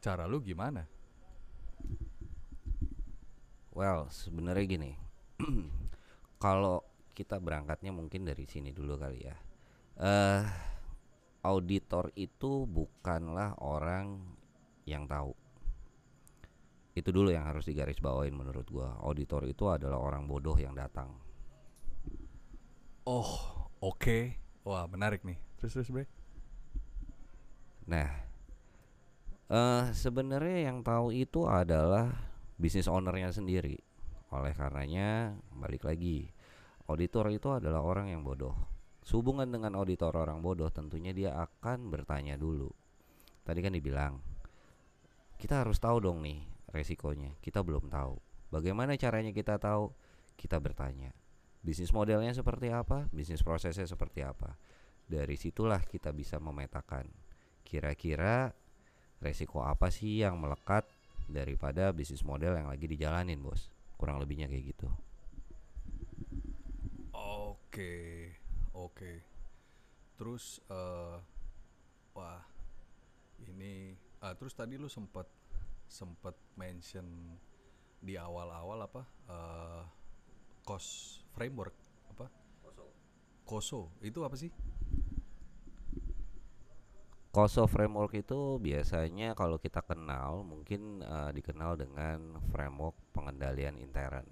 cara 0.00 0.24
lu 0.24 0.40
gimana? 0.40 0.88
Well, 3.76 4.10
sebenarnya 4.10 4.64
gini. 4.66 4.92
Kalau 6.44 6.82
kita 7.12 7.36
berangkatnya 7.36 7.92
mungkin 7.92 8.24
dari 8.24 8.48
sini 8.48 8.72
dulu 8.72 8.96
kali 8.96 9.20
ya. 9.20 9.36
Eh 10.00 10.04
uh, 10.08 10.42
auditor 11.44 12.12
itu 12.16 12.64
bukanlah 12.64 13.56
orang 13.60 14.20
yang 14.88 15.04
tahu. 15.04 15.32
Itu 16.96 17.14
dulu 17.14 17.30
yang 17.30 17.46
harus 17.46 17.68
digarisbawain 17.68 18.34
menurut 18.34 18.66
gua. 18.66 18.98
Auditor 19.04 19.46
itu 19.46 19.70
adalah 19.70 20.00
orang 20.00 20.26
bodoh 20.26 20.56
yang 20.58 20.74
datang. 20.74 21.12
Oh, 23.06 23.30
oke. 23.80 24.00
Okay. 24.00 24.22
Wah, 24.66 24.84
menarik 24.84 25.24
nih. 25.24 25.40
Terus 25.56 25.72
terus, 25.72 25.88
Bre. 25.88 26.04
Nah, 27.88 28.29
Uh, 29.50 29.90
sebenarnya 29.90 30.70
yang 30.70 30.86
tahu 30.86 31.10
itu 31.10 31.42
adalah 31.50 32.14
bisnis 32.54 32.86
ownernya 32.86 33.34
sendiri. 33.34 33.82
Oleh 34.30 34.54
karenanya 34.54 35.34
balik 35.50 35.82
lagi, 35.82 36.30
auditor 36.86 37.34
itu 37.34 37.50
adalah 37.50 37.82
orang 37.82 38.14
yang 38.14 38.22
bodoh. 38.22 38.54
Sehubungan 39.02 39.50
dengan 39.50 39.74
auditor 39.74 40.14
orang 40.14 40.38
bodoh, 40.38 40.70
tentunya 40.70 41.10
dia 41.10 41.34
akan 41.34 41.90
bertanya 41.90 42.38
dulu. 42.38 42.70
Tadi 43.42 43.58
kan 43.58 43.74
dibilang, 43.74 44.22
kita 45.34 45.66
harus 45.66 45.82
tahu 45.82 45.98
dong 45.98 46.22
nih 46.22 46.46
resikonya. 46.70 47.34
Kita 47.42 47.66
belum 47.66 47.90
tahu. 47.90 48.22
Bagaimana 48.54 48.94
caranya 48.94 49.34
kita 49.34 49.58
tahu? 49.58 49.90
Kita 50.38 50.62
bertanya. 50.62 51.10
bisnis 51.60 51.92
modelnya 51.92 52.32
seperti 52.32 52.72
apa 52.72 53.04
bisnis 53.12 53.44
prosesnya 53.44 53.84
seperti 53.84 54.24
apa 54.24 54.56
dari 55.04 55.36
situlah 55.36 55.84
kita 55.84 56.08
bisa 56.08 56.40
memetakan 56.40 57.04
kira-kira 57.60 58.48
resiko 59.20 59.60
apa 59.60 59.92
sih 59.92 60.24
yang 60.24 60.40
melekat 60.40 60.88
daripada 61.28 61.92
bisnis 61.92 62.24
model 62.24 62.56
yang 62.56 62.66
lagi 62.72 62.88
dijalanin 62.88 63.38
bos? 63.38 63.68
Kurang 64.00 64.16
lebihnya 64.16 64.48
kayak 64.48 64.72
gitu. 64.72 64.88
Oke 67.12 68.32
oke. 68.72 69.12
Terus 70.16 70.64
uh, 70.72 71.20
wah 72.16 72.40
ini 73.44 73.94
uh, 74.24 74.32
terus 74.36 74.56
tadi 74.56 74.80
lu 74.80 74.88
sempet 74.88 75.28
sempet 75.84 76.34
mention 76.56 77.04
di 78.00 78.16
awal-awal 78.16 78.88
apa 78.88 79.02
uh, 79.28 79.82
cost 80.64 81.20
framework 81.36 81.76
apa? 82.16 82.26
Koso. 83.44 83.92
Itu 84.00 84.24
apa 84.24 84.40
sih 84.40 84.48
Koso 87.30 87.70
framework 87.70 88.26
itu 88.26 88.58
biasanya 88.58 89.38
kalau 89.38 89.62
kita 89.62 89.86
kenal 89.86 90.42
mungkin 90.42 90.98
uh, 90.98 91.30
dikenal 91.30 91.78
dengan 91.78 92.42
framework 92.50 92.98
pengendalian 93.14 93.78
intern. 93.78 94.26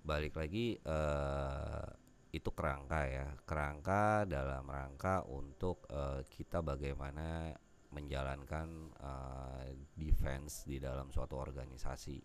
Balik 0.00 0.40
lagi 0.40 0.80
uh, 0.88 1.84
itu 2.32 2.48
kerangka 2.48 3.04
ya, 3.04 3.28
kerangka 3.44 4.24
dalam 4.24 4.64
rangka 4.64 5.20
untuk 5.28 5.84
uh, 5.92 6.24
kita 6.32 6.64
bagaimana 6.64 7.52
menjalankan 7.92 8.96
uh, 9.04 9.68
defense 10.00 10.64
di 10.64 10.80
dalam 10.80 11.12
suatu 11.12 11.36
organisasi. 11.36 12.24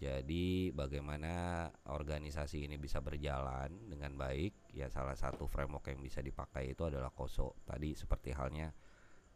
Jadi 0.00 0.72
bagaimana 0.72 1.68
organisasi 1.84 2.64
ini 2.64 2.80
bisa 2.80 3.04
berjalan 3.04 3.92
dengan 3.92 4.16
baik 4.16 4.61
ya 4.72 4.88
salah 4.88 5.14
satu 5.14 5.44
framework 5.44 5.92
yang 5.92 6.00
bisa 6.00 6.24
dipakai 6.24 6.72
itu 6.72 6.88
adalah 6.88 7.12
KOSO. 7.12 7.62
Tadi 7.68 7.92
seperti 7.92 8.32
halnya 8.32 8.72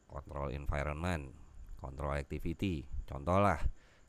control 0.08 0.52
environment, 0.56 1.32
control 1.76 2.16
activity. 2.16 2.88
Contoh 3.04 3.38
lah 3.38 3.60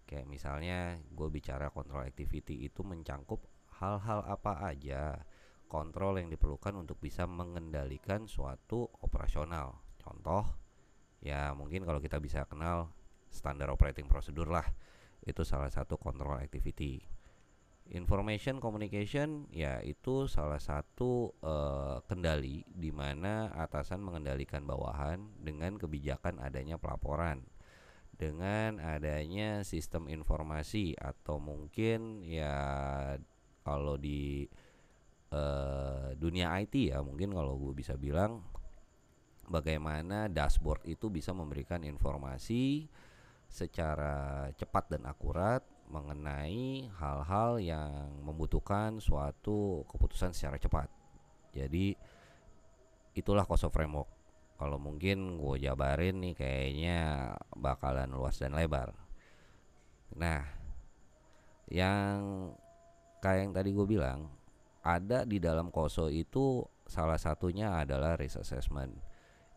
kayak 0.08 0.24
misalnya 0.24 0.96
gue 1.04 1.28
bicara 1.28 1.68
control 1.68 2.08
activity 2.08 2.64
itu 2.64 2.80
mencangkup 2.82 3.44
hal-hal 3.84 4.24
apa 4.24 4.72
aja 4.72 5.20
kontrol 5.68 6.16
yang 6.16 6.32
diperlukan 6.32 6.74
untuk 6.80 6.98
bisa 7.04 7.28
mengendalikan 7.28 8.24
suatu 8.26 8.88
operasional. 9.04 9.84
Contoh 10.00 10.48
ya 11.20 11.52
mungkin 11.52 11.84
kalau 11.84 12.00
kita 12.00 12.24
bisa 12.24 12.48
kenal 12.48 12.96
standar 13.28 13.68
operating 13.68 14.08
procedure 14.08 14.48
lah 14.48 14.66
itu 15.28 15.44
salah 15.44 15.68
satu 15.68 16.00
control 16.00 16.40
activity 16.40 17.17
information 17.94 18.60
communication 18.60 19.48
ya 19.54 19.80
itu 19.84 20.28
salah 20.28 20.60
satu 20.60 21.32
uh, 21.40 22.04
kendali 22.06 22.68
di 22.68 22.92
mana 22.92 23.52
atasan 23.56 24.04
mengendalikan 24.04 24.68
bawahan 24.68 25.24
dengan 25.40 25.80
kebijakan 25.80 26.42
adanya 26.44 26.76
pelaporan. 26.76 27.46
Dengan 28.18 28.82
adanya 28.82 29.62
sistem 29.62 30.10
informasi 30.10 30.98
atau 30.98 31.38
mungkin 31.38 32.26
ya 32.26 32.58
kalau 33.62 33.94
di 33.94 34.50
uh, 35.30 36.18
dunia 36.18 36.58
IT 36.66 36.90
ya 36.90 37.06
mungkin 37.06 37.30
kalau 37.30 37.54
gue 37.62 37.78
bisa 37.78 37.94
bilang 37.94 38.42
bagaimana 39.46 40.28
dashboard 40.28 40.84
itu 40.90 41.14
bisa 41.14 41.30
memberikan 41.30 41.86
informasi 41.86 42.90
secara 43.48 44.50
cepat 44.58 44.98
dan 44.98 45.06
akurat 45.06 45.64
mengenai 45.88 46.92
hal-hal 47.00 47.64
yang 47.64 48.12
membutuhkan 48.24 49.00
suatu 49.00 49.88
keputusan 49.88 50.36
secara 50.36 50.60
cepat. 50.60 50.88
Jadi 51.56 51.96
itulah 53.16 53.48
Koso 53.48 53.72
Framework. 53.72 54.12
Kalau 54.58 54.82
mungkin 54.82 55.38
gue 55.38 55.64
jabarin 55.64 56.20
nih 56.20 56.34
kayaknya 56.36 57.00
bakalan 57.56 58.10
luas 58.10 58.42
dan 58.42 58.58
lebar. 58.58 58.92
Nah, 60.18 60.44
yang 61.70 62.52
kayak 63.22 63.40
yang 63.48 63.54
tadi 63.54 63.70
gue 63.72 63.86
bilang, 63.86 64.28
ada 64.84 65.24
di 65.24 65.38
dalam 65.40 65.72
Koso 65.72 66.12
itu 66.12 66.66
salah 66.88 67.20
satunya 67.20 67.80
adalah 67.80 68.16
risk 68.16 68.42
assessment 68.42 69.07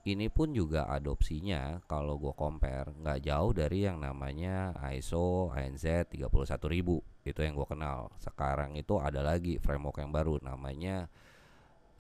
ini 0.09 0.33
pun 0.33 0.57
juga 0.57 0.89
adopsinya 0.89 1.85
kalau 1.85 2.17
gue 2.17 2.33
compare 2.33 2.89
nggak 3.05 3.21
jauh 3.21 3.53
dari 3.53 3.85
yang 3.85 4.01
namanya 4.01 4.73
ISO 4.97 5.53
ANZ 5.53 6.09
31000 6.09 7.29
itu 7.29 7.41
yang 7.45 7.53
gue 7.53 7.69
kenal. 7.69 8.09
Sekarang 8.17 8.81
itu 8.81 8.97
ada 8.97 9.21
lagi 9.21 9.61
framework 9.61 10.01
yang 10.01 10.09
baru 10.09 10.41
namanya 10.41 11.05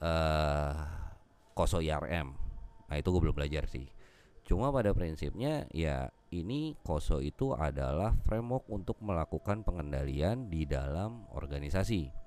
uh, 0.00 0.72
KOSO 1.52 1.84
IRM 1.84 2.32
nah 2.90 2.98
itu 2.98 3.06
gue 3.12 3.22
belum 3.22 3.36
belajar 3.36 3.68
sih. 3.70 3.86
Cuma 4.48 4.72
pada 4.74 4.90
prinsipnya 4.96 5.68
ya 5.70 6.10
ini 6.32 6.74
KOSO 6.82 7.20
itu 7.20 7.52
adalah 7.52 8.16
framework 8.24 8.66
untuk 8.72 8.96
melakukan 9.04 9.62
pengendalian 9.62 10.48
di 10.48 10.64
dalam 10.64 11.28
organisasi 11.36 12.19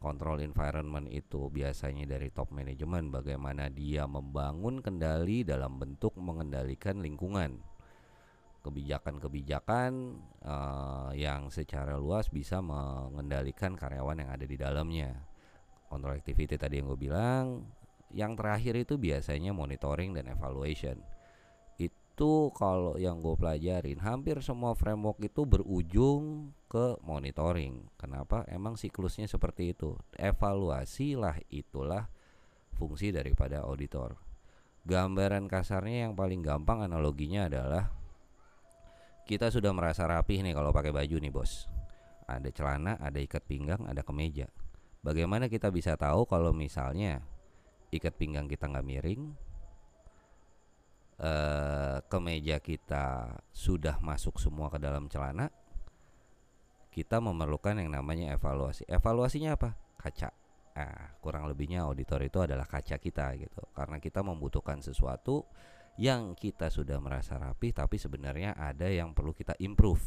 control 0.00 0.40
environment 0.40 1.06
itu 1.12 1.52
biasanya 1.52 2.08
dari 2.08 2.32
top 2.32 2.50
management 2.56 3.12
bagaimana 3.12 3.68
dia 3.68 4.08
membangun 4.08 4.80
kendali 4.80 5.44
dalam 5.44 5.76
bentuk 5.76 6.16
mengendalikan 6.16 7.04
lingkungan. 7.04 7.60
Kebijakan-kebijakan 8.60 9.92
uh, 10.44 11.12
yang 11.16 11.48
secara 11.48 11.96
luas 11.96 12.28
bisa 12.28 12.60
mengendalikan 12.60 13.76
karyawan 13.76 14.24
yang 14.24 14.30
ada 14.32 14.44
di 14.44 14.56
dalamnya. 14.56 15.16
Control 15.88 16.16
activity 16.16 16.56
tadi 16.56 16.80
yang 16.80 16.88
gue 16.92 17.00
bilang 17.00 17.64
yang 18.10 18.34
terakhir 18.34 18.74
itu 18.74 18.98
biasanya 18.98 19.54
monitoring 19.54 20.12
dan 20.16 20.28
evaluation 20.28 20.98
itu 22.20 22.52
kalau 22.52 23.00
yang 23.00 23.16
gue 23.24 23.32
pelajarin 23.32 23.96
hampir 24.04 24.44
semua 24.44 24.76
framework 24.76 25.24
itu 25.24 25.48
berujung 25.48 26.52
ke 26.68 27.00
monitoring. 27.00 27.88
Kenapa? 27.96 28.44
Emang 28.44 28.76
siklusnya 28.76 29.24
seperti 29.24 29.72
itu. 29.72 29.96
Evaluasi 30.20 31.16
lah 31.16 31.40
itulah 31.48 32.12
fungsi 32.76 33.08
daripada 33.08 33.64
auditor. 33.64 34.20
Gambaran 34.84 35.48
kasarnya 35.48 36.04
yang 36.04 36.12
paling 36.12 36.44
gampang 36.44 36.84
analoginya 36.84 37.48
adalah 37.48 37.88
kita 39.24 39.48
sudah 39.48 39.72
merasa 39.72 40.04
rapih 40.04 40.44
nih 40.44 40.52
kalau 40.52 40.76
pakai 40.76 40.92
baju 40.92 41.16
nih 41.24 41.32
bos. 41.32 41.72
Ada 42.28 42.52
celana, 42.52 43.00
ada 43.00 43.16
ikat 43.16 43.48
pinggang, 43.48 43.88
ada 43.88 44.04
kemeja. 44.04 44.52
Bagaimana 45.00 45.48
kita 45.48 45.72
bisa 45.72 45.96
tahu 45.96 46.28
kalau 46.28 46.52
misalnya 46.52 47.24
ikat 47.88 48.12
pinggang 48.20 48.44
kita 48.44 48.68
nggak 48.68 48.84
miring, 48.84 49.32
uh, 51.20 52.00
kemeja 52.08 52.58
kita 52.58 53.36
sudah 53.52 54.00
masuk 54.00 54.40
semua 54.40 54.72
ke 54.72 54.80
dalam 54.80 55.06
celana, 55.06 55.52
kita 56.90 57.20
memerlukan 57.22 57.78
yang 57.78 57.92
namanya 57.92 58.34
evaluasi. 58.34 58.88
Evaluasinya 58.88 59.54
apa? 59.54 59.76
Kaca. 60.00 60.32
Nah, 60.80 61.12
kurang 61.20 61.44
lebihnya 61.44 61.84
auditor 61.84 62.24
itu 62.24 62.40
adalah 62.40 62.64
kaca 62.64 62.96
kita 62.96 63.36
gitu. 63.36 63.62
Karena 63.76 64.00
kita 64.00 64.24
membutuhkan 64.24 64.80
sesuatu 64.80 65.44
yang 66.00 66.32
kita 66.32 66.72
sudah 66.72 66.96
merasa 66.96 67.36
rapi 67.36 67.76
tapi 67.76 68.00
sebenarnya 68.00 68.56
ada 68.56 68.88
yang 68.88 69.12
perlu 69.12 69.36
kita 69.36 69.52
improve. 69.60 70.00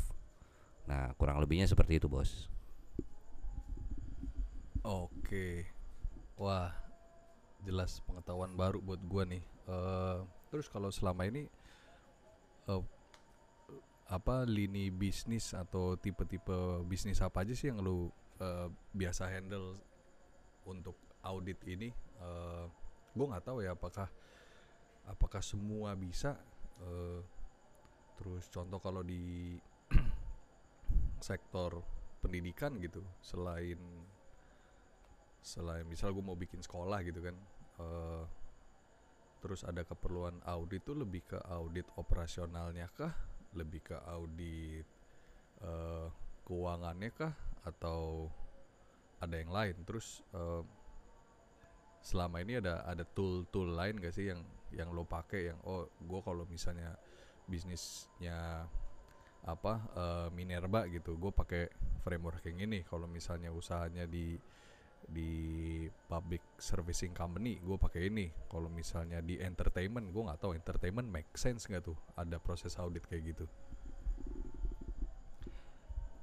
Nah, 0.89 1.13
kurang 1.15 1.39
lebihnya 1.39 1.69
seperti 1.69 2.01
itu, 2.01 2.09
Bos. 2.09 2.49
Oke. 4.83 5.71
Wah, 6.35 6.75
jelas 7.63 8.03
pengetahuan 8.05 8.53
baru 8.53 8.83
buat 8.83 9.01
gua 9.07 9.23
nih. 9.25 9.43
Uh, 9.63 10.27
Terus 10.53 10.69
kalau 10.69 10.93
selama 10.93 11.25
ini 11.25 11.49
uh, 12.69 12.85
apa 14.05 14.45
lini 14.45 14.93
bisnis 14.93 15.49
atau 15.57 15.97
tipe-tipe 15.97 16.85
bisnis 16.85 17.25
apa 17.25 17.41
aja 17.41 17.57
sih 17.57 17.73
yang 17.73 17.81
lu 17.81 18.05
uh, 18.37 18.69
biasa 18.93 19.33
handle 19.33 19.73
untuk 20.69 20.93
audit 21.25 21.57
ini? 21.65 21.89
Uh, 22.21 22.69
gue 23.17 23.25
nggak 23.25 23.49
tahu 23.49 23.65
ya 23.65 23.73
apakah 23.73 24.05
apakah 25.09 25.41
semua 25.41 25.97
bisa. 25.97 26.37
Uh, 26.77 27.25
terus 28.21 28.45
contoh 28.53 28.77
kalau 28.77 29.01
di 29.01 29.57
sektor 31.33 31.81
pendidikan 32.21 32.77
gitu, 32.77 33.01
selain 33.25 33.81
selain 35.43 35.83
misal 35.83 36.15
gue 36.15 36.23
mau 36.23 36.39
bikin 36.39 36.63
sekolah 36.63 37.03
gitu 37.03 37.19
kan. 37.19 37.35
Uh, 37.77 38.23
terus 39.43 39.67
ada 39.67 39.83
keperluan 39.83 40.39
audit 40.47 40.87
itu 40.87 40.95
lebih 40.95 41.27
ke 41.27 41.39
audit 41.51 41.85
operasionalnya 41.99 42.87
kah? 42.95 43.11
Lebih 43.53 43.93
ke 43.93 43.97
audit 44.07 44.87
uh, 45.61 46.07
keuangannya 46.47 47.11
kah? 47.11 47.35
Atau 47.67 48.31
ada 49.19 49.35
yang 49.35 49.51
lain? 49.51 49.75
Terus 49.83 50.23
uh, 50.31 50.63
selama 52.03 52.43
ini 52.43 52.59
ada 52.59 52.83
ada 52.83 53.07
tool-tool 53.07 53.71
lain 53.75 53.99
gak 54.03 54.11
sih 54.11 54.27
yang 54.27 54.43
yang 54.75 54.91
lo 54.91 55.07
pakai 55.07 55.53
yang 55.53 55.59
oh 55.63 55.87
gue 56.03 56.19
kalau 56.19 56.43
misalnya 56.51 56.99
bisnisnya 57.47 58.67
apa 59.43 59.73
eh, 59.95 60.27
Minerba 60.31 60.87
gitu 60.87 61.15
gue 61.19 61.31
pakai 61.31 61.71
framework 62.03 62.43
yang 62.47 62.67
ini. 62.67 62.83
Kalau 62.83 63.07
misalnya 63.07 63.51
usahanya 63.51 64.03
di 64.07 64.35
di 65.09 65.83
public 66.07 66.41
servicing 66.57 67.11
company 67.11 67.59
gue 67.59 67.77
pakai 67.77 68.07
ini 68.07 68.31
kalau 68.47 68.71
misalnya 68.71 69.19
di 69.19 69.37
entertainment 69.41 70.09
gue 70.09 70.23
nggak 70.23 70.39
tahu 70.39 70.55
entertainment 70.55 71.07
make 71.11 71.29
sense 71.35 71.67
nggak 71.67 71.83
tuh 71.83 71.97
ada 72.15 72.39
proses 72.39 72.75
audit 72.79 73.03
kayak 73.07 73.35
gitu 73.35 73.45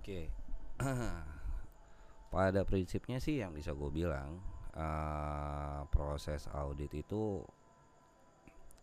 Oke. 0.01 0.33
Pada 2.35 2.65
prinsipnya 2.65 3.21
sih 3.21 3.39
yang 3.39 3.53
bisa 3.53 3.77
gue 3.77 3.91
bilang 3.93 4.41
eh, 4.73 5.81
proses 5.93 6.49
audit 6.57 6.89
itu 6.97 7.45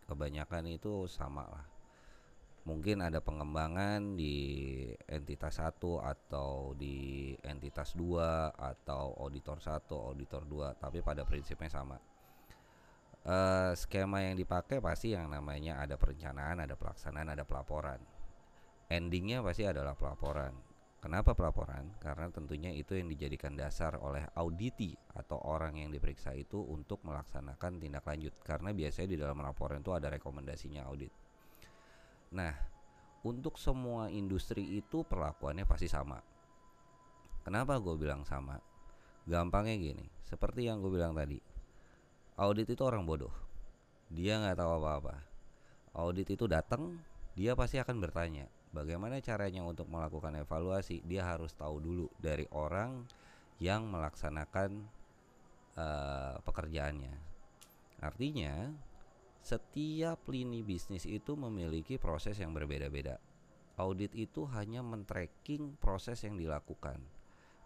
kebanyakan 0.06 0.72
itu 0.72 1.10
sama 1.10 1.42
lah. 1.42 1.66
Mungkin 2.68 3.00
ada 3.00 3.24
pengembangan 3.24 4.12
di 4.12 4.36
entitas 5.08 5.56
satu 5.56 6.04
atau 6.04 6.76
di 6.76 7.32
entitas 7.40 7.96
dua 7.96 8.52
atau 8.52 9.16
auditor 9.24 9.56
satu, 9.56 9.96
auditor 10.12 10.44
dua, 10.44 10.76
tapi 10.76 11.00
pada 11.00 11.24
prinsipnya 11.24 11.72
sama. 11.72 11.96
Eh, 13.24 13.72
skema 13.72 14.20
yang 14.20 14.36
dipakai 14.36 14.84
pasti 14.84 15.16
yang 15.16 15.32
namanya 15.32 15.80
ada 15.80 15.96
perencanaan, 15.96 16.60
ada 16.60 16.76
pelaksanaan, 16.76 17.32
ada 17.32 17.48
pelaporan. 17.48 18.04
Endingnya 18.92 19.40
pasti 19.40 19.64
adalah 19.64 19.96
pelaporan. 19.96 20.52
Kenapa 21.00 21.32
pelaporan? 21.32 21.94
Karena 22.02 22.28
tentunya 22.28 22.74
itu 22.74 22.96
yang 22.96 23.08
dijadikan 23.08 23.54
dasar 23.56 23.96
oleh 24.02 24.28
auditi 24.34 24.92
atau 25.16 25.38
orang 25.40 25.80
yang 25.80 25.88
diperiksa 25.88 26.34
itu 26.34 26.58
untuk 26.60 27.00
melaksanakan 27.06 27.80
tindak 27.80 28.04
lanjut. 28.04 28.34
Karena 28.44 28.76
biasanya 28.76 29.08
di 29.08 29.16
dalam 29.16 29.40
laporan 29.40 29.80
itu 29.80 29.94
ada 29.94 30.10
rekomendasinya 30.12 30.84
audit. 30.84 31.27
Nah, 32.28 32.52
untuk 33.24 33.56
semua 33.56 34.12
industri 34.12 34.78
itu 34.80 35.04
perlakuannya 35.04 35.64
pasti 35.64 35.88
sama. 35.88 36.20
Kenapa 37.42 37.80
gue 37.80 37.96
bilang 37.96 38.28
sama? 38.28 38.60
Gampangnya 39.24 39.76
gini, 39.76 40.04
seperti 40.24 40.68
yang 40.68 40.84
gue 40.84 40.92
bilang 40.92 41.16
tadi, 41.16 41.40
audit 42.36 42.68
itu 42.68 42.82
orang 42.84 43.04
bodoh. 43.08 43.32
Dia 44.08 44.40
nggak 44.40 44.56
tahu 44.56 44.72
apa-apa. 44.80 45.16
Audit 45.96 46.28
itu 46.32 46.44
datang, 46.44 47.00
dia 47.32 47.56
pasti 47.56 47.80
akan 47.80 47.96
bertanya, 48.00 48.48
bagaimana 48.72 49.20
caranya 49.20 49.64
untuk 49.64 49.88
melakukan 49.88 50.36
evaluasi? 50.40 51.04
Dia 51.04 51.24
harus 51.28 51.52
tahu 51.56 51.80
dulu 51.80 52.06
dari 52.20 52.44
orang 52.52 53.04
yang 53.60 53.88
melaksanakan 53.88 54.70
eh, 55.76 56.36
pekerjaannya. 56.44 57.14
Artinya, 58.04 58.72
setiap 59.42 60.26
lini 60.28 60.60
bisnis 60.66 61.08
itu 61.08 61.38
memiliki 61.38 61.96
proses 61.96 62.36
yang 62.38 62.52
berbeda-beda. 62.52 63.18
Audit 63.78 64.10
itu 64.18 64.42
hanya 64.50 64.82
men-tracking 64.82 65.78
proses 65.78 66.26
yang 66.26 66.34
dilakukan 66.34 66.98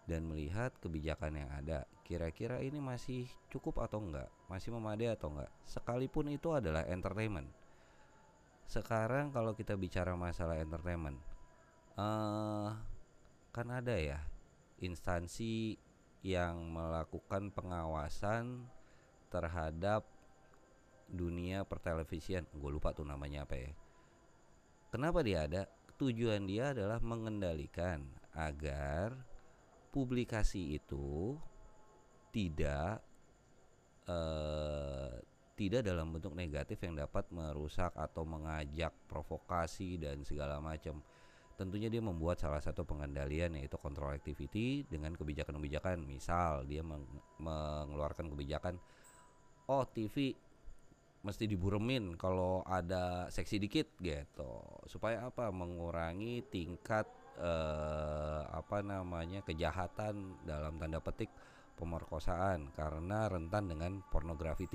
dan 0.04 0.28
melihat 0.28 0.74
kebijakan 0.82 1.40
yang 1.40 1.50
ada. 1.50 1.88
Kira-kira 2.04 2.60
ini 2.60 2.82
masih 2.82 3.24
cukup 3.48 3.80
atau 3.80 4.02
enggak? 4.02 4.28
Masih 4.50 4.74
memadai 4.74 5.08
atau 5.08 5.32
enggak? 5.32 5.48
Sekalipun 5.64 6.28
itu 6.28 6.52
adalah 6.52 6.84
entertainment. 6.84 7.48
Sekarang 8.68 9.32
kalau 9.32 9.56
kita 9.56 9.72
bicara 9.76 10.12
masalah 10.12 10.60
entertainment, 10.60 11.16
eh 11.96 12.70
kan 13.52 13.68
ada 13.68 13.96
ya 13.96 14.20
instansi 14.80 15.76
yang 16.24 16.72
melakukan 16.72 17.52
pengawasan 17.52 18.64
terhadap 19.28 20.06
dunia 21.12 21.68
pertelevisian. 21.68 22.48
Gue 22.56 22.72
lupa 22.72 22.96
tuh 22.96 23.04
namanya 23.04 23.44
apa 23.44 23.54
ya. 23.60 23.70
Kenapa 24.88 25.20
dia 25.20 25.44
ada? 25.44 25.62
Tujuan 26.00 26.48
dia 26.48 26.72
adalah 26.72 26.98
mengendalikan 26.98 28.02
agar 28.32 29.14
publikasi 29.92 30.80
itu 30.80 31.36
tidak 32.32 33.04
eh, 34.08 35.14
tidak 35.52 35.84
dalam 35.84 36.10
bentuk 36.10 36.32
negatif 36.32 36.80
yang 36.80 36.96
dapat 36.96 37.28
merusak 37.28 37.92
atau 37.92 38.24
mengajak 38.24 38.90
provokasi 39.06 40.00
dan 40.00 40.24
segala 40.24 40.58
macam. 40.58 41.04
Tentunya 41.60 41.92
dia 41.92 42.00
membuat 42.00 42.40
salah 42.40 42.58
satu 42.58 42.82
pengendalian 42.88 43.60
yaitu 43.60 43.76
control 43.76 44.16
activity 44.16 44.88
dengan 44.88 45.12
kebijakan-kebijakan. 45.12 46.00
Misal 46.02 46.64
dia 46.64 46.80
meng- 46.80 47.06
mengeluarkan 47.38 48.32
kebijakan 48.32 48.80
oh 49.70 49.84
TV 49.86 50.34
mesti 51.22 51.46
diburemin 51.46 52.18
kalau 52.18 52.66
ada 52.66 53.30
seksi 53.30 53.62
dikit 53.62 53.98
gitu. 54.02 54.82
Supaya 54.90 55.30
apa? 55.30 55.48
Mengurangi 55.54 56.42
tingkat 56.50 57.06
eh, 57.38 58.42
apa 58.50 58.82
namanya 58.82 59.46
kejahatan 59.46 60.42
dalam 60.42 60.76
tanda 60.82 60.98
petik 60.98 61.30
pemerkosaan 61.78 62.70
karena 62.74 63.30
rentan 63.30 63.70
dengan 63.70 64.02
pornografi. 64.10 64.66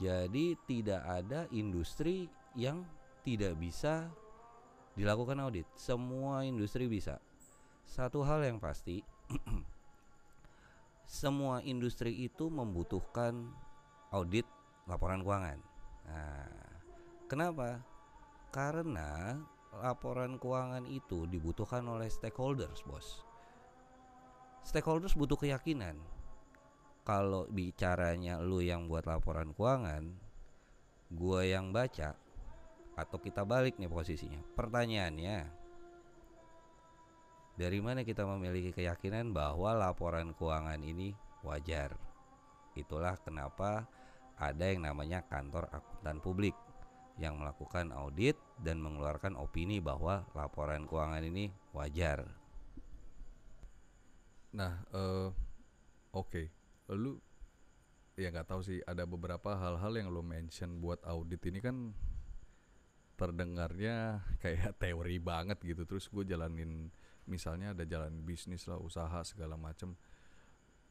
Jadi 0.00 0.56
tidak 0.64 1.02
ada 1.04 1.44
industri 1.52 2.24
yang 2.56 2.84
tidak 3.20 3.56
bisa 3.60 4.08
dilakukan 4.96 5.36
audit. 5.44 5.68
Semua 5.76 6.42
industri 6.48 6.88
bisa. 6.88 7.20
Satu 7.84 8.24
hal 8.24 8.40
yang 8.44 8.56
pasti, 8.56 9.04
semua 11.20 11.60
industri 11.66 12.16
itu 12.24 12.48
membutuhkan 12.48 13.52
audit 14.14 14.46
laporan 14.90 15.22
keuangan. 15.22 15.58
Nah, 16.10 16.50
kenapa? 17.30 17.78
Karena 18.50 19.38
laporan 19.78 20.34
keuangan 20.42 20.82
itu 20.90 21.30
dibutuhkan 21.30 21.86
oleh 21.86 22.10
stakeholders, 22.10 22.82
bos. 22.82 23.22
Stakeholders 24.66 25.14
butuh 25.14 25.38
keyakinan 25.38 25.94
kalau 27.06 27.46
bicaranya 27.48 28.42
lu 28.42 28.60
yang 28.60 28.90
buat 28.90 29.06
laporan 29.06 29.54
keuangan, 29.54 30.10
gua 31.14 31.46
yang 31.46 31.70
baca 31.70 32.18
atau 32.98 33.18
kita 33.22 33.46
balik 33.46 33.78
nih 33.80 33.88
posisinya. 33.88 34.42
Pertanyaannya, 34.58 35.38
dari 37.56 37.78
mana 37.80 38.04
kita 38.04 38.26
memiliki 38.28 38.74
keyakinan 38.74 39.32
bahwa 39.32 39.72
laporan 39.72 40.36
keuangan 40.36 40.82
ini 40.84 41.16
wajar? 41.40 41.96
Itulah 42.76 43.16
kenapa 43.18 43.88
ada 44.40 44.64
yang 44.72 44.88
namanya 44.88 45.20
kantor 45.28 45.68
akuntan 45.68 46.18
publik 46.24 46.56
yang 47.20 47.36
melakukan 47.36 47.92
audit 47.92 48.40
dan 48.56 48.80
mengeluarkan 48.80 49.36
opini 49.36 49.76
bahwa 49.84 50.24
laporan 50.32 50.88
keuangan 50.88 51.20
ini 51.20 51.52
wajar. 51.76 52.24
Nah, 54.56 54.80
eh 54.96 55.28
oke, 56.16 56.42
lu 56.96 57.20
ya 58.16 58.32
nggak 58.32 58.48
tahu 58.48 58.64
sih 58.64 58.80
ada 58.88 59.04
beberapa 59.04 59.60
hal-hal 59.60 59.92
yang 60.00 60.08
lu 60.08 60.24
mention 60.24 60.80
buat 60.80 61.04
audit 61.04 61.44
ini 61.44 61.60
kan 61.60 61.92
terdengarnya 63.20 64.24
kayak 64.42 64.80
teori 64.80 65.20
banget 65.20 65.60
gitu. 65.60 65.84
Terus 65.84 66.08
gue 66.08 66.24
jalanin 66.24 66.88
misalnya 67.28 67.76
ada 67.76 67.84
jalan 67.84 68.24
bisnis 68.24 68.64
lah, 68.64 68.80
usaha 68.80 69.20
segala 69.28 69.60
macem 69.60 69.92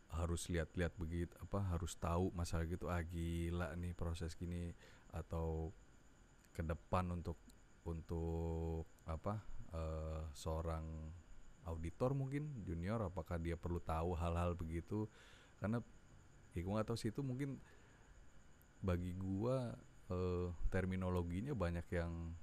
harus 0.09 0.49
lihat-lihat 0.49 0.97
begitu 0.97 1.31
apa 1.37 1.61
harus 1.69 1.93
tahu 1.93 2.33
masalah 2.33 2.65
gitu 2.65 2.89
ah 2.89 3.01
gila 3.05 3.77
nih 3.77 3.93
proses 3.93 4.33
gini 4.33 4.73
atau 5.13 5.69
ke 6.53 6.65
depan 6.65 7.13
untuk 7.13 7.37
untuk 7.85 8.89
apa 9.05 9.41
eh, 9.73 10.21
seorang 10.33 10.85
auditor 11.69 12.17
mungkin 12.17 12.65
junior 12.65 13.05
apakah 13.05 13.37
dia 13.37 13.53
perlu 13.53 13.77
tahu 13.77 14.17
hal-hal 14.17 14.57
begitu? 14.57 15.05
Karena 15.61 15.81
ya 16.57 16.59
gue 16.65 16.73
nggak 16.73 16.89
tahu 16.89 17.21
mungkin 17.21 17.61
bagi 18.81 19.13
gua 19.13 19.75
eh, 20.09 20.47
terminologinya 20.73 21.53
banyak 21.53 21.85
yang 21.93 22.33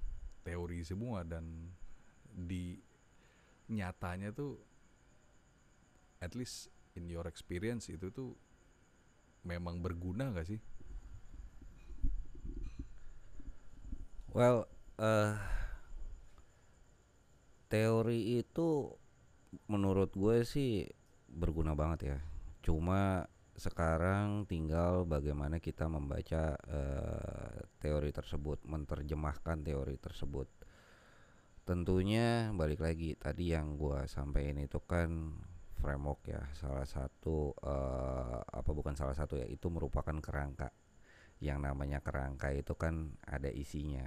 teori 0.47 0.79
semua 0.87 1.27
dan 1.27 1.43
di 2.31 2.79
nyatanya 3.67 4.31
tuh 4.31 4.55
at 6.23 6.31
least 6.37 6.71
in 6.97 7.05
your 7.05 7.29
experience 7.29 7.87
itu 7.93 8.09
tuh 8.09 8.33
memang 9.45 9.79
berguna 9.79 10.33
gak 10.33 10.49
sih? 10.49 10.59
Well, 14.33 14.65
eh 14.97 15.37
teori 17.69 18.39
itu 18.41 18.91
menurut 19.67 20.15
gue 20.15 20.43
sih 20.43 20.89
berguna 21.29 21.77
banget 21.77 21.99
ya. 22.15 22.17
Cuma 22.65 23.27
sekarang 23.57 24.45
tinggal 24.45 25.03
bagaimana 25.09 25.57
kita 25.57 25.89
membaca 25.89 26.53
eh, 26.57 27.57
teori 27.81 28.13
tersebut, 28.13 28.61
menerjemahkan 28.69 29.65
teori 29.65 29.97
tersebut. 29.97 30.47
Tentunya 31.67 32.53
balik 32.55 32.79
lagi 32.79 33.17
tadi 33.19 33.51
yang 33.51 33.75
gua 33.75 34.07
sampaikan 34.07 34.63
itu 34.63 34.79
kan 34.87 35.35
framework 35.77 36.25
ya, 36.27 36.41
salah 36.57 36.83
satu 36.83 37.53
eh, 37.61 38.39
apa 38.43 38.71
bukan 38.73 38.97
salah 38.97 39.13
satu 39.13 39.37
ya, 39.37 39.47
itu 39.47 39.69
merupakan 39.69 40.17
kerangka. 40.19 40.73
Yang 41.37 41.59
namanya 41.69 42.01
kerangka 42.01 42.49
itu 42.49 42.73
kan 42.73 43.13
ada 43.21 43.47
isinya. 43.53 44.05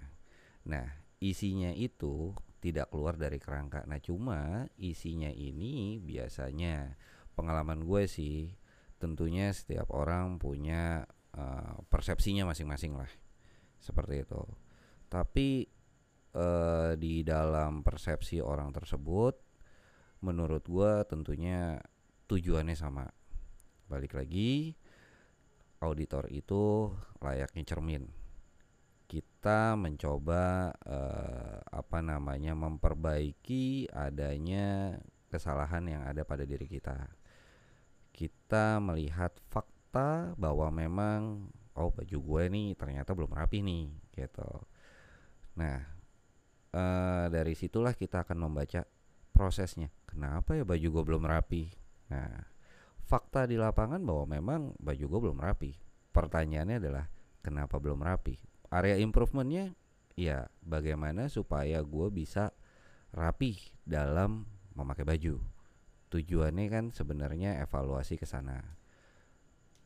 Nah, 0.66 0.86
isinya 1.22 1.70
itu 1.70 2.34
tidak 2.60 2.92
keluar 2.92 3.16
dari 3.16 3.40
kerangka. 3.40 3.86
Nah, 3.88 4.02
cuma 4.02 4.68
isinya 4.76 5.30
ini 5.32 6.02
biasanya 6.02 6.98
pengalaman 7.32 7.86
gue 7.86 8.04
sih 8.04 8.52
tentunya 9.00 9.48
setiap 9.54 9.88
orang 9.96 10.36
punya 10.36 11.08
uh, 11.32 11.80
persepsinya 11.88 12.44
masing-masing 12.44 12.98
lah. 12.98 13.08
Seperti 13.80 14.28
itu. 14.28 14.42
Tapi 15.08 15.64
uh, 16.36 16.92
di 17.00 17.24
dalam 17.24 17.80
persepsi 17.80 18.44
orang 18.44 18.70
tersebut 18.76 19.49
menurut 20.20 20.64
gue 20.64 20.92
tentunya 21.08 21.80
tujuannya 22.28 22.76
sama. 22.76 23.08
Balik 23.90 24.16
lagi 24.16 24.76
auditor 25.80 26.28
itu 26.28 26.92
layaknya 27.24 27.64
cermin 27.64 28.20
kita 29.10 29.74
mencoba 29.74 30.70
uh, 30.86 31.58
apa 31.66 31.98
namanya 31.98 32.54
memperbaiki 32.54 33.90
adanya 33.90 34.94
kesalahan 35.26 35.82
yang 35.90 36.02
ada 36.06 36.22
pada 36.22 36.46
diri 36.46 36.70
kita. 36.70 37.10
Kita 38.14 38.78
melihat 38.78 39.34
fakta 39.50 40.38
bahwa 40.38 40.70
memang 40.70 41.50
oh 41.74 41.90
baju 41.90 42.18
gue 42.22 42.42
nih 42.54 42.68
ternyata 42.78 43.10
belum 43.10 43.34
rapi 43.34 43.66
nih 43.66 43.90
gitu. 44.14 44.62
Nah, 45.58 45.90
uh, 46.70 47.26
dari 47.34 47.58
situlah 47.58 47.98
kita 47.98 48.22
akan 48.22 48.46
membaca 48.46 48.86
prosesnya. 49.34 49.90
Kenapa 50.10 50.58
ya 50.58 50.66
baju 50.66 50.86
gue 50.90 51.02
belum 51.06 51.24
rapi? 51.24 51.70
Nah, 52.10 52.42
fakta 53.06 53.46
di 53.46 53.54
lapangan 53.54 54.02
bahwa 54.02 54.24
memang 54.26 54.60
baju 54.82 55.04
gue 55.06 55.20
belum 55.30 55.38
rapi. 55.38 55.72
Pertanyaannya 56.10 56.76
adalah 56.82 57.06
kenapa 57.40 57.78
belum 57.78 58.02
rapi? 58.02 58.50
area 58.70 58.96
improvementnya 59.02 59.74
ya 60.14 60.46
bagaimana 60.62 61.26
supaya 61.26 61.82
gue 61.82 62.08
bisa 62.14 62.54
rapi 63.10 63.58
dalam 63.82 64.46
memakai 64.78 65.02
baju 65.02 65.42
tujuannya 66.10 66.66
kan 66.70 66.84
sebenarnya 66.94 67.58
evaluasi 67.66 68.14
ke 68.14 68.26
sana 68.26 68.62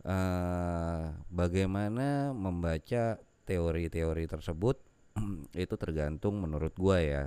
uh, 0.05 1.17
bagaimana 1.33 2.37
membaca 2.37 3.21
teori-teori 3.49 4.25
tersebut 4.29 4.77
itu 5.65 5.75
tergantung 5.81 6.41
menurut 6.41 6.77
gue 6.77 6.99
ya 7.01 7.25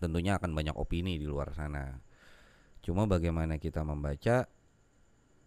tentunya 0.00 0.40
akan 0.40 0.56
banyak 0.56 0.74
opini 0.74 1.20
di 1.20 1.28
luar 1.28 1.52
sana 1.52 2.00
cuma 2.80 3.04
bagaimana 3.04 3.60
kita 3.60 3.84
membaca 3.84 4.48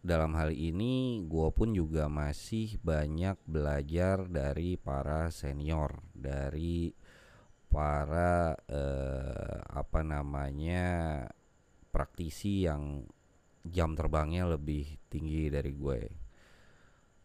dalam 0.03 0.35
hal 0.35 0.53
ini 0.53 1.23
gue 1.25 1.49
pun 1.55 1.73
juga 1.73 2.11
masih 2.11 2.77
banyak 2.83 3.39
belajar 3.47 4.27
dari 4.29 4.77
para 4.77 5.31
senior 5.33 6.03
dari 6.13 6.93
para 7.73 8.53
eh, 8.69 9.57
apa 9.65 10.05
namanya 10.05 10.85
praktisi 11.89 12.69
yang 12.69 13.01
jam 13.63 13.95
terbangnya 13.95 14.45
lebih 14.45 14.99
tinggi 15.07 15.47
dari 15.47 15.71
gue. 15.71 16.22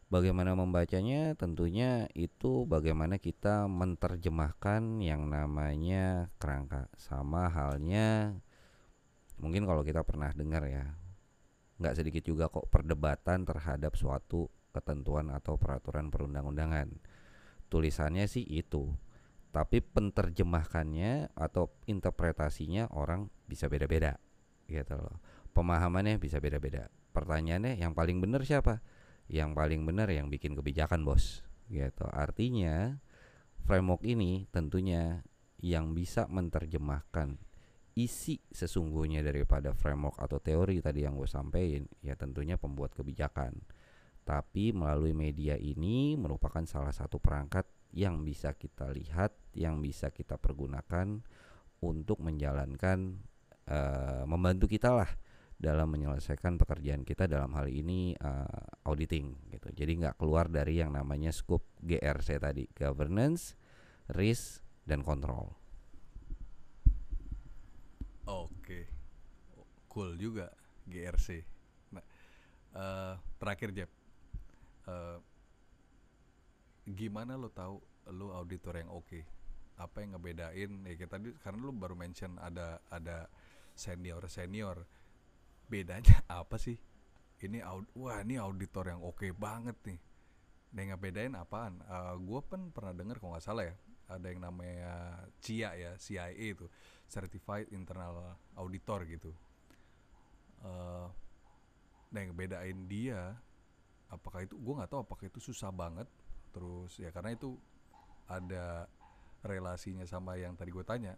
Bagaimana 0.08 0.56
membacanya? 0.56 1.36
Tentunya 1.36 2.08
itu 2.16 2.64
bagaimana 2.64 3.20
kita 3.20 3.68
menerjemahkan 3.68 5.04
yang 5.04 5.28
namanya 5.28 6.32
kerangka. 6.40 6.88
Sama 6.96 7.52
halnya 7.52 8.40
mungkin 9.38 9.68
kalau 9.68 9.86
kita 9.86 10.02
pernah 10.02 10.34
dengar 10.34 10.66
ya 10.66 10.98
nggak 11.78 11.94
sedikit 11.94 12.22
juga 12.26 12.50
kok 12.50 12.66
perdebatan 12.74 13.46
terhadap 13.46 13.94
suatu 13.94 14.50
ketentuan 14.74 15.30
atau 15.30 15.54
peraturan 15.54 16.10
perundang-undangan. 16.10 16.90
Tulisannya 17.70 18.26
sih 18.26 18.42
itu, 18.42 18.90
tapi 19.54 19.78
penterjemahkannya 19.78 21.36
atau 21.38 21.70
interpretasinya 21.86 22.90
orang 22.90 23.30
bisa 23.46 23.70
beda-beda, 23.70 24.18
gitu 24.66 24.98
loh. 24.98 25.22
Pemahamannya 25.54 26.18
bisa 26.18 26.42
beda-beda. 26.42 26.90
Pertanyaannya 27.14 27.78
yang 27.78 27.94
paling 27.94 28.18
benar 28.18 28.42
siapa? 28.42 28.82
Yang 29.28 29.50
paling 29.54 29.84
benar 29.84 30.08
yang 30.08 30.32
bikin 30.32 30.56
kebijakan 30.56 31.04
bos, 31.04 31.44
gitu. 31.68 32.08
Artinya 32.08 32.96
framework 33.68 34.02
ini 34.08 34.48
tentunya 34.48 35.20
yang 35.60 35.92
bisa 35.92 36.24
menerjemahkan 36.30 37.36
isi 37.98 38.38
sesungguhnya 38.54 39.26
daripada 39.26 39.74
framework 39.74 40.22
atau 40.22 40.38
teori 40.38 40.78
tadi 40.78 41.02
yang 41.02 41.18
gue 41.18 41.26
sampaikan 41.26 41.82
ya 41.98 42.14
tentunya 42.14 42.54
pembuat 42.54 42.94
kebijakan 42.94 43.58
tapi 44.22 44.70
melalui 44.70 45.10
media 45.10 45.58
ini 45.58 46.14
merupakan 46.14 46.62
salah 46.62 46.94
satu 46.94 47.18
perangkat 47.18 47.66
yang 47.90 48.22
bisa 48.22 48.54
kita 48.54 48.86
lihat 48.94 49.34
yang 49.58 49.82
bisa 49.82 50.14
kita 50.14 50.38
pergunakan 50.38 51.18
untuk 51.82 52.22
menjalankan 52.22 53.18
uh, 53.66 54.22
membantu 54.30 54.70
kita 54.70 54.94
lah 54.94 55.10
dalam 55.58 55.90
menyelesaikan 55.90 56.54
pekerjaan 56.54 57.02
kita 57.02 57.26
dalam 57.26 57.50
hal 57.58 57.66
ini 57.66 58.14
uh, 58.14 58.86
auditing 58.86 59.34
gitu 59.50 59.74
jadi 59.74 59.92
nggak 60.06 60.16
keluar 60.22 60.46
dari 60.46 60.78
yang 60.78 60.94
namanya 60.94 61.34
scope 61.34 61.66
GRC 61.82 62.38
tadi 62.38 62.64
governance 62.70 63.58
risk 64.14 64.62
dan 64.86 65.02
control 65.02 65.58
Oke, 68.28 68.84
cool 69.88 70.12
juga 70.20 70.52
GRC. 70.84 71.40
Nah, 71.96 72.04
uh, 72.76 73.16
terakhir 73.40 73.72
Jeb, 73.72 73.88
uh, 74.84 75.16
gimana 76.84 77.40
lo 77.40 77.48
tahu 77.48 77.80
lo 78.12 78.36
auditor 78.36 78.84
yang 78.84 78.92
oke? 78.92 79.08
Okay? 79.08 79.24
Apa 79.80 80.04
yang 80.04 80.12
ngebedain? 80.12 80.84
Ya 80.84 80.92
kita 80.92 81.16
tadi 81.16 81.32
karena 81.40 81.60
lo 81.64 81.72
baru 81.72 81.96
mention 81.96 82.36
ada 82.36 82.84
ada 82.92 83.32
senior 83.72 84.28
senior, 84.28 84.84
bedanya 85.68 86.24
apa 86.42 86.56
sih? 86.56 86.76
Ini 87.38 87.62
aud, 87.62 87.86
wah 87.94 88.18
ini 88.24 88.34
auditor 88.34 88.90
yang 88.90 89.00
oke 89.04 89.22
okay 89.22 89.30
banget 89.30 89.78
nih. 89.86 90.00
Nah 90.74 90.78
yang 90.82 90.90
ngebedain 90.98 91.34
apaan? 91.38 91.78
Uh, 91.86 92.12
eh, 92.12 92.14
gue 92.18 92.40
pun 92.42 92.60
pernah 92.74 92.90
dengar 92.90 93.22
kalau 93.22 93.38
nggak 93.38 93.46
salah 93.46 93.64
ya, 93.68 93.76
ada 94.10 94.26
yang 94.26 94.42
namanya 94.42 95.22
CIA 95.38 95.70
ya, 95.78 95.92
CIA 96.00 96.34
itu 96.34 96.66
certified 97.08 97.72
internal 97.72 98.36
auditor 98.56 99.08
gitu 99.08 99.32
uh, 100.62 101.08
nah 102.08 102.20
yang 102.24 102.32
bedain 102.32 102.88
dia 102.88 103.36
apakah 104.08 104.44
itu 104.44 104.56
gue 104.56 104.74
nggak 104.80 104.88
tahu 104.88 105.00
apakah 105.04 105.28
itu 105.28 105.40
susah 105.40 105.68
banget 105.68 106.08
terus 106.52 106.96
ya 106.96 107.12
karena 107.12 107.36
itu 107.36 107.56
ada 108.24 108.88
relasinya 109.44 110.08
sama 110.08 110.40
yang 110.40 110.56
tadi 110.56 110.72
gue 110.72 110.84
tanya 110.84 111.16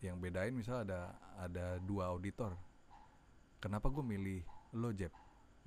yang 0.00 0.16
bedain 0.22 0.54
misal 0.54 0.86
ada 0.86 1.18
ada 1.38 1.82
dua 1.82 2.14
auditor 2.14 2.54
kenapa 3.60 3.92
gue 3.92 4.02
milih 4.02 4.40
lo 4.74 4.90
Jeb? 4.90 5.12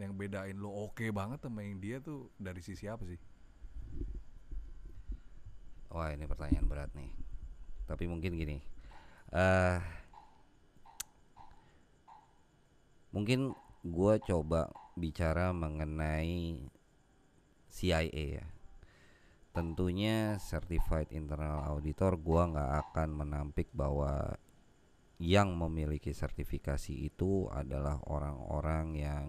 Yang 0.02 0.14
bedain 0.18 0.58
lo 0.58 0.74
oke 0.74 1.00
okay 1.00 1.10
banget 1.14 1.46
sama 1.46 1.62
yang 1.62 1.78
dia 1.78 2.02
tuh 2.02 2.28
dari 2.36 2.60
sisi 2.60 2.90
apa 2.90 3.06
sih? 3.06 3.22
Wah 5.94 6.10
ini 6.10 6.26
pertanyaan 6.26 6.66
berat 6.66 6.90
nih. 6.98 7.14
Tapi 7.86 8.10
mungkin 8.10 8.34
gini 8.34 8.74
uh, 9.34 9.78
mungkin 13.10 13.54
gue 13.84 14.14
coba 14.24 14.70
bicara 14.94 15.52
mengenai 15.52 16.62
CIA 17.74 18.06
ya. 18.42 18.46
Tentunya 19.54 20.42
certified 20.42 21.14
internal 21.14 21.62
auditor 21.70 22.18
gue 22.18 22.42
nggak 22.42 22.72
akan 22.90 23.10
menampik 23.14 23.70
bahwa 23.74 24.34
yang 25.22 25.54
memiliki 25.54 26.10
sertifikasi 26.10 26.94
itu 27.06 27.46
adalah 27.54 28.02
orang-orang 28.10 28.86
yang 28.98 29.28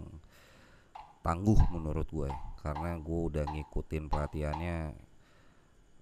tangguh 1.21 1.61
menurut 1.73 2.09
gue. 2.09 2.33
Karena 2.61 2.97
gue 2.97 3.21
udah 3.33 3.45
ngikutin 3.49 4.09
pelatihannya 4.09 4.77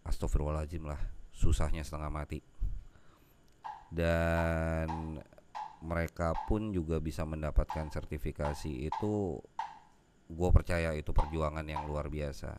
astagfirullahaladzim 0.07 0.87
lah 0.87 1.01
susahnya 1.35 1.83
setengah 1.83 2.11
mati. 2.11 2.39
Dan 3.93 5.19
mereka 5.83 6.33
pun 6.47 6.71
juga 6.71 7.03
bisa 7.03 7.27
mendapatkan 7.27 7.91
sertifikasi 7.91 8.87
itu 8.87 9.43
gue 10.33 10.51
percaya 10.55 10.95
itu 10.95 11.11
perjuangan 11.11 11.67
yang 11.67 11.85
luar 11.91 12.07
biasa. 12.07 12.55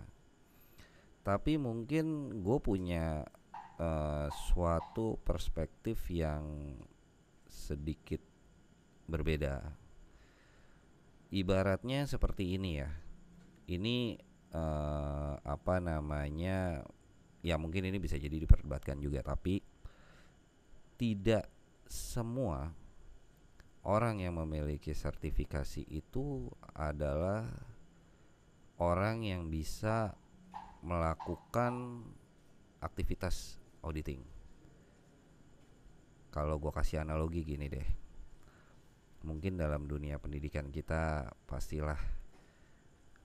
Tapi 1.23 1.55
mungkin 1.55 2.37
gue 2.43 2.57
punya 2.59 3.23
uh, 3.79 4.27
suatu 4.27 5.15
perspektif 5.23 6.11
yang 6.11 6.75
sedikit 7.53 8.19
berbeda 9.05 9.61
ibaratnya 11.29 12.09
seperti 12.09 12.57
ini 12.57 12.81
ya 12.81 12.89
ini 13.69 14.17
uh, 14.57 15.37
apa 15.45 15.77
namanya 15.77 16.81
ya 17.45 17.55
mungkin 17.61 17.85
ini 17.85 18.01
bisa 18.01 18.17
jadi 18.17 18.41
diperdebatkan 18.41 18.97
juga 18.97 19.21
tapi 19.21 19.61
tidak 20.97 21.45
semua 21.85 22.73
orang 23.83 24.23
yang 24.23 24.39
memiliki 24.39 24.95
sertifikasi 24.95 25.83
itu 25.91 26.47
adalah 26.71 27.43
orang 28.79 29.27
yang 29.27 29.51
bisa 29.51 30.15
melakukan 30.83 32.03
aktivitas 32.79 33.59
auditing. 33.83 34.32
Kalau 36.33 36.57
gue 36.57 36.73
kasih 36.73 37.05
analogi 37.05 37.45
gini 37.45 37.69
deh. 37.69 37.87
Mungkin 39.23 39.55
dalam 39.55 39.85
dunia 39.85 40.17
pendidikan 40.17 40.73
kita 40.73 41.29
pastilah 41.45 42.01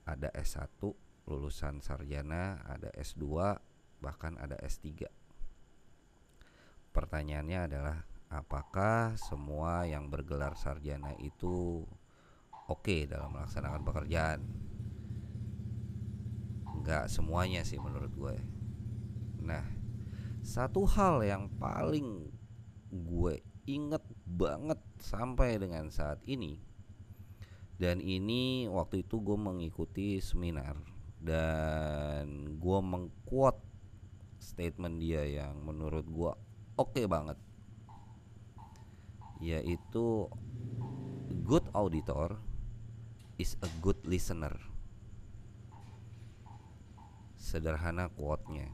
ada 0.04 0.28
S1 0.36 0.68
lulusan 1.28 1.80
sarjana 1.80 2.64
ada 2.64 2.88
S2 2.96 3.24
bahkan 4.00 4.40
ada 4.40 4.56
S3 4.64 5.04
pertanyaannya 6.98 7.58
adalah 7.68 7.96
apakah 8.26 9.14
semua 9.14 9.86
yang 9.86 10.10
bergelar 10.10 10.58
sarjana 10.58 11.14
itu 11.22 11.86
oke 12.66 12.82
okay 12.82 13.06
dalam 13.06 13.30
melaksanakan 13.32 13.82
pekerjaan? 13.86 14.40
Nggak 16.82 17.06
semuanya 17.06 17.62
sih 17.62 17.78
menurut 17.78 18.12
gue. 18.16 18.36
Nah 19.46 19.62
satu 20.42 20.88
hal 20.90 21.22
yang 21.22 21.46
paling 21.60 22.32
gue 22.88 23.44
inget 23.68 24.00
banget 24.24 24.80
sampai 24.96 25.60
dengan 25.60 25.92
saat 25.92 26.24
ini. 26.24 26.56
Dan 27.78 28.02
ini 28.02 28.66
waktu 28.66 29.06
itu 29.06 29.22
gue 29.22 29.38
mengikuti 29.38 30.18
seminar 30.18 30.74
dan 31.22 32.58
gue 32.58 32.78
mengquote 32.82 33.62
statement 34.40 34.98
dia 34.98 35.22
yang 35.22 35.62
menurut 35.62 36.06
gue 36.08 36.32
oke 36.80 36.90
okay 36.96 37.06
banget. 37.06 37.38
Yaitu 39.38 40.26
good 41.46 41.62
auditor 41.70 42.40
is 43.38 43.54
a 43.62 43.70
good 43.78 44.00
listener. 44.02 44.58
Sederhana 47.38 48.10
quote-nya. 48.10 48.66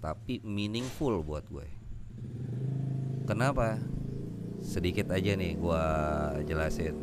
Tapi 0.00 0.40
meaningful 0.40 1.20
buat 1.20 1.44
gue 1.52 1.77
Kenapa? 3.28 3.76
Sedikit 4.64 5.12
aja 5.12 5.36
nih 5.36 5.54
gua 5.60 5.84
jelasin. 6.42 6.96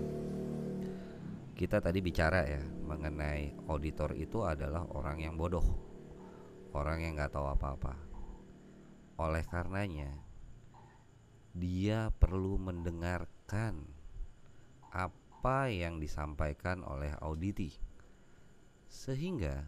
Kita 1.55 1.79
tadi 1.79 2.03
bicara 2.03 2.43
ya 2.43 2.59
mengenai 2.83 3.55
auditor 3.71 4.11
itu 4.17 4.43
adalah 4.43 4.83
orang 4.91 5.23
yang 5.23 5.39
bodoh. 5.39 5.63
Orang 6.75 6.99
yang 7.05 7.15
nggak 7.15 7.31
tahu 7.31 7.47
apa-apa. 7.47 7.95
Oleh 9.21 9.47
karenanya 9.47 10.11
dia 11.55 12.11
perlu 12.11 12.59
mendengarkan 12.59 13.87
apa 14.91 15.71
yang 15.71 16.03
disampaikan 16.03 16.83
oleh 16.83 17.15
auditi 17.23 17.71
sehingga 18.91 19.63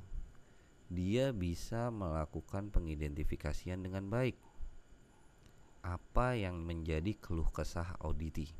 dia 0.87 1.35
bisa 1.35 1.91
melakukan 1.91 2.71
pengidentifikasian 2.71 3.83
dengan 3.83 4.07
baik 4.07 4.35
apa 5.87 6.35
yang 6.35 6.67
menjadi 6.67 7.15
keluh 7.15 7.47
kesah 7.47 7.95
auditi, 8.03 8.51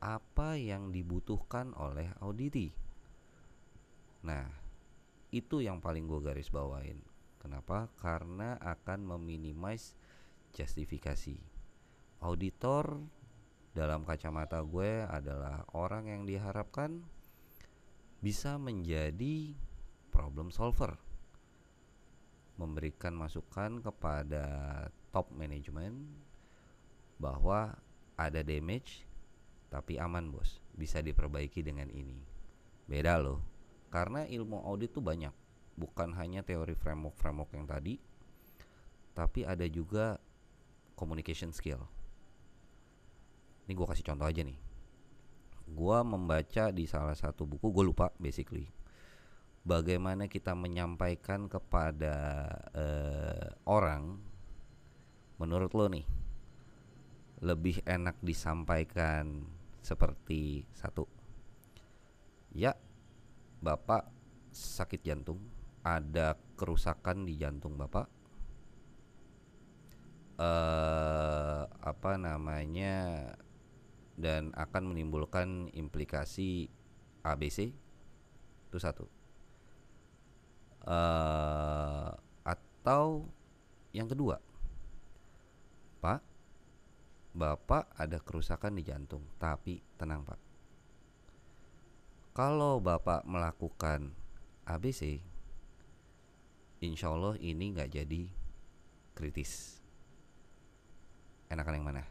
apa 0.00 0.56
yang 0.56 0.88
dibutuhkan 0.88 1.76
oleh 1.76 2.08
auditi. 2.24 2.72
Nah, 4.24 4.48
itu 5.28 5.60
yang 5.60 5.84
paling 5.84 6.08
gue 6.08 6.24
garis 6.24 6.48
bawain. 6.48 6.96
Kenapa? 7.36 7.92
Karena 8.00 8.56
akan 8.56 9.04
meminimize 9.04 9.92
justifikasi. 10.56 11.36
Auditor 12.24 13.04
dalam 13.76 14.08
kacamata 14.08 14.64
gue 14.64 15.04
adalah 15.04 15.68
orang 15.76 16.08
yang 16.08 16.24
diharapkan 16.24 17.04
bisa 18.24 18.56
menjadi 18.56 19.52
problem 20.08 20.48
solver 20.48 20.96
memberikan 22.56 23.12
masukan 23.12 23.82
kepada 23.82 24.46
top 25.10 25.28
management 25.34 25.98
bahwa 27.18 27.76
ada 28.14 28.40
damage 28.42 29.06
tapi 29.72 29.98
aman 29.98 30.30
bos. 30.30 30.62
Bisa 30.74 31.02
diperbaiki 31.02 31.62
dengan 31.62 31.90
ini. 31.90 32.18
Beda 32.86 33.18
loh. 33.18 33.42
Karena 33.90 34.26
ilmu 34.26 34.62
audit 34.62 34.94
tuh 34.94 35.02
banyak. 35.02 35.32
Bukan 35.74 36.14
hanya 36.14 36.46
teori 36.46 36.74
framework 36.78 37.18
framework 37.18 37.50
yang 37.54 37.66
tadi 37.66 37.98
tapi 39.14 39.46
ada 39.46 39.64
juga 39.70 40.18
communication 40.98 41.54
skill. 41.54 41.78
Ini 43.64 43.72
gue 43.72 43.86
kasih 43.86 44.04
contoh 44.04 44.26
aja 44.26 44.42
nih. 44.42 44.58
Gue 45.64 45.98
membaca 46.04 46.68
di 46.74 46.84
salah 46.84 47.16
satu 47.16 47.48
buku 47.48 47.70
gue 47.70 47.84
lupa 47.86 48.12
basically. 48.18 48.68
Bagaimana 49.64 50.28
kita 50.28 50.52
menyampaikan 50.52 51.48
kepada 51.48 52.14
uh, 52.76 53.48
orang 53.64 54.20
menurut 55.40 55.72
lo 55.72 55.88
nih 55.88 56.04
lebih 57.44 57.84
enak 57.84 58.16
disampaikan 58.24 59.44
seperti 59.84 60.64
satu. 60.72 61.04
Ya 62.56 62.72
bapak 63.60 64.08
sakit 64.48 65.04
jantung 65.04 65.44
ada 65.84 66.40
kerusakan 66.56 67.28
di 67.28 67.36
jantung 67.36 67.76
bapak. 67.76 68.08
Eh 70.40 71.62
apa 71.68 72.12
namanya 72.16 73.28
dan 74.16 74.50
akan 74.56 74.96
menimbulkan 74.96 75.68
implikasi 75.76 76.72
ABC 77.20 77.76
itu 78.72 78.78
satu. 78.80 79.04
Eh 80.88 82.10
atau 82.84 83.28
yang 83.96 84.08
kedua 84.10 84.36
pak 86.04 86.33
Bapak 87.34 87.90
ada 87.98 88.22
kerusakan 88.22 88.78
di 88.78 88.86
jantung, 88.86 89.26
tapi 89.42 89.82
tenang 89.98 90.22
Pak. 90.22 90.38
Kalau 92.30 92.78
Bapak 92.78 93.26
melakukan 93.26 94.14
ABC, 94.62 95.18
insya 96.78 97.10
Allah 97.10 97.34
ini 97.42 97.74
nggak 97.74 97.90
jadi 97.90 98.22
kritis. 99.18 99.82
Enakan 101.50 101.74
yang 101.74 101.86
mana? 101.90 102.06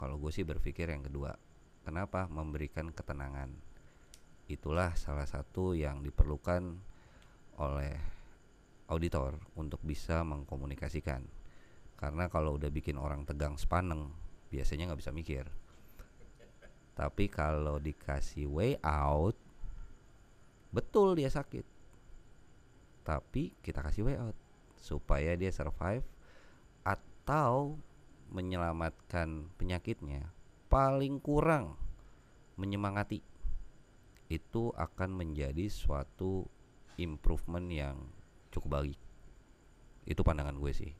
Kalau 0.00 0.16
gue 0.16 0.32
sih 0.32 0.48
berpikir 0.48 0.88
yang 0.88 1.04
kedua. 1.04 1.36
Kenapa? 1.84 2.24
Memberikan 2.32 2.88
ketenangan. 2.88 3.52
Itulah 4.48 4.96
salah 4.96 5.28
satu 5.28 5.76
yang 5.76 6.00
diperlukan 6.00 6.80
oleh 7.60 7.96
auditor 8.88 9.36
untuk 9.60 9.80
bisa 9.84 10.24
mengkomunikasikan. 10.24 11.24
Karena 12.00 12.32
kalau 12.32 12.56
udah 12.56 12.68
bikin 12.68 12.96
orang 12.96 13.24
tegang 13.24 13.56
sepaneng, 13.56 14.23
biasanya 14.54 14.86
nggak 14.86 15.02
bisa 15.02 15.10
mikir. 15.10 15.44
Tapi 16.94 17.26
kalau 17.26 17.82
dikasih 17.82 18.46
way 18.46 18.78
out 18.86 19.34
betul 20.70 21.18
dia 21.18 21.26
sakit. 21.26 21.66
Tapi 23.02 23.58
kita 23.58 23.82
kasih 23.82 24.06
way 24.06 24.16
out 24.16 24.38
supaya 24.78 25.34
dia 25.34 25.50
survive 25.50 26.06
atau 26.86 27.74
menyelamatkan 28.30 29.50
penyakitnya 29.58 30.30
paling 30.70 31.18
kurang 31.18 31.74
menyemangati. 32.54 33.18
Itu 34.30 34.70
akan 34.78 35.18
menjadi 35.18 35.66
suatu 35.66 36.46
improvement 36.96 37.66
yang 37.66 37.98
cukup 38.54 38.78
baik 38.78 38.98
itu 40.04 40.20
pandangan 40.20 40.56
gue 40.60 40.72
sih 40.72 40.92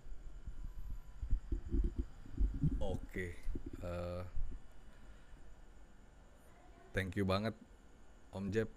oke 2.81 3.27
uh, 3.83 4.23
thank 6.94 7.17
you 7.19 7.25
banget 7.27 7.54
Om 8.35 8.50
Jeb 8.50 8.69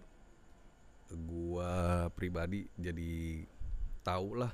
gua 1.27 2.07
pribadi 2.11 2.67
jadi 2.75 3.41
tahu 4.03 4.43
lah 4.43 4.51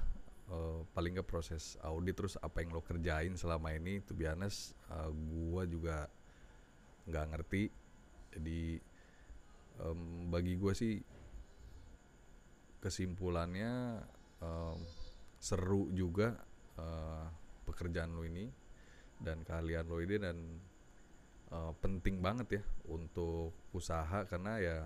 uh, 0.49 0.85
paling 0.93 1.17
nggak 1.17 1.29
proses 1.29 1.77
audit 1.81 2.17
terus 2.17 2.35
apa 2.41 2.61
yang 2.61 2.73
lo 2.73 2.81
kerjain 2.81 3.33
selama 3.37 3.73
ini. 3.73 4.01
Tuh 4.03 4.17
biasa 4.17 4.73
uh, 4.93 5.11
gua 5.11 5.63
juga 5.65 6.09
nggak 7.09 7.25
ngerti. 7.33 7.63
Jadi 8.37 8.81
um, 9.81 10.29
bagi 10.33 10.53
gua 10.57 10.73
sih 10.73 10.97
kesimpulannya 12.83 14.03
um, 14.43 14.77
seru 15.39 15.87
juga 15.95 16.35
uh, 16.75 17.27
pekerjaan 17.63 18.11
lo 18.11 18.27
ini 18.27 18.62
dan 19.19 19.45
keahlian 19.45 19.85
lo 19.85 20.01
ini 20.01 20.17
dan 20.17 20.37
uh, 21.53 21.71
penting 21.77 22.19
banget 22.23 22.61
ya 22.61 22.63
untuk 22.89 23.53
usaha 23.75 24.25
karena 24.25 24.53
ya 24.59 24.77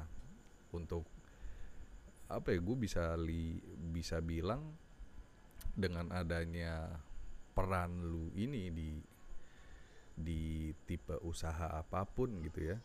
untuk 0.73 1.07
apa 2.28 2.51
ya 2.51 2.59
gue 2.59 2.78
bisa 2.78 3.15
li 3.15 3.55
bisa 3.95 4.19
bilang 4.19 4.75
dengan 5.71 6.11
adanya 6.11 6.91
peran 7.55 8.03
lu 8.03 8.28
ini 8.36 8.67
di 8.73 8.89
di 10.17 10.73
tipe 10.84 11.15
usaha 11.23 11.71
apa 11.78 12.03
pun 12.03 12.41
gitu 12.43 12.73
ya 12.73 12.78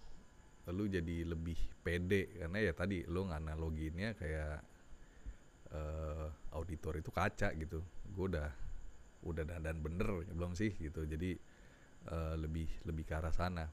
lu 0.71 0.87
jadi 0.87 1.27
lebih 1.27 1.59
pede 1.83 2.39
karena 2.39 2.63
ya 2.63 2.73
tadi 2.77 3.03
lu 3.11 3.27
nganaloginnya 3.27 4.15
kayak 4.15 4.63
uh, 5.75 6.29
auditor 6.55 7.03
itu 7.03 7.11
kaca 7.11 7.51
gitu. 7.59 7.83
Gue 8.15 8.31
udah 8.31 8.47
udah 9.23 9.47
dandan 9.47 9.79
bener 9.81 10.27
belum 10.31 10.55
sih 10.55 10.75
gitu. 10.79 11.07
Jadi 11.07 11.39
eh, 12.11 12.35
lebih 12.39 12.69
lebih 12.87 13.05
ke 13.07 13.15
arah 13.17 13.35
sana. 13.35 13.71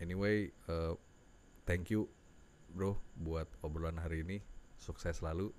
Anyway 0.00 0.50
eh, 0.68 0.94
thank 1.68 1.92
you 1.92 2.08
bro 2.72 2.96
buat 3.16 3.48
obrolan 3.60 4.00
hari 4.00 4.24
ini. 4.24 4.38
Sukses 4.80 5.20
selalu. 5.20 5.54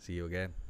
See 0.00 0.16
you 0.16 0.24
again 0.24 0.69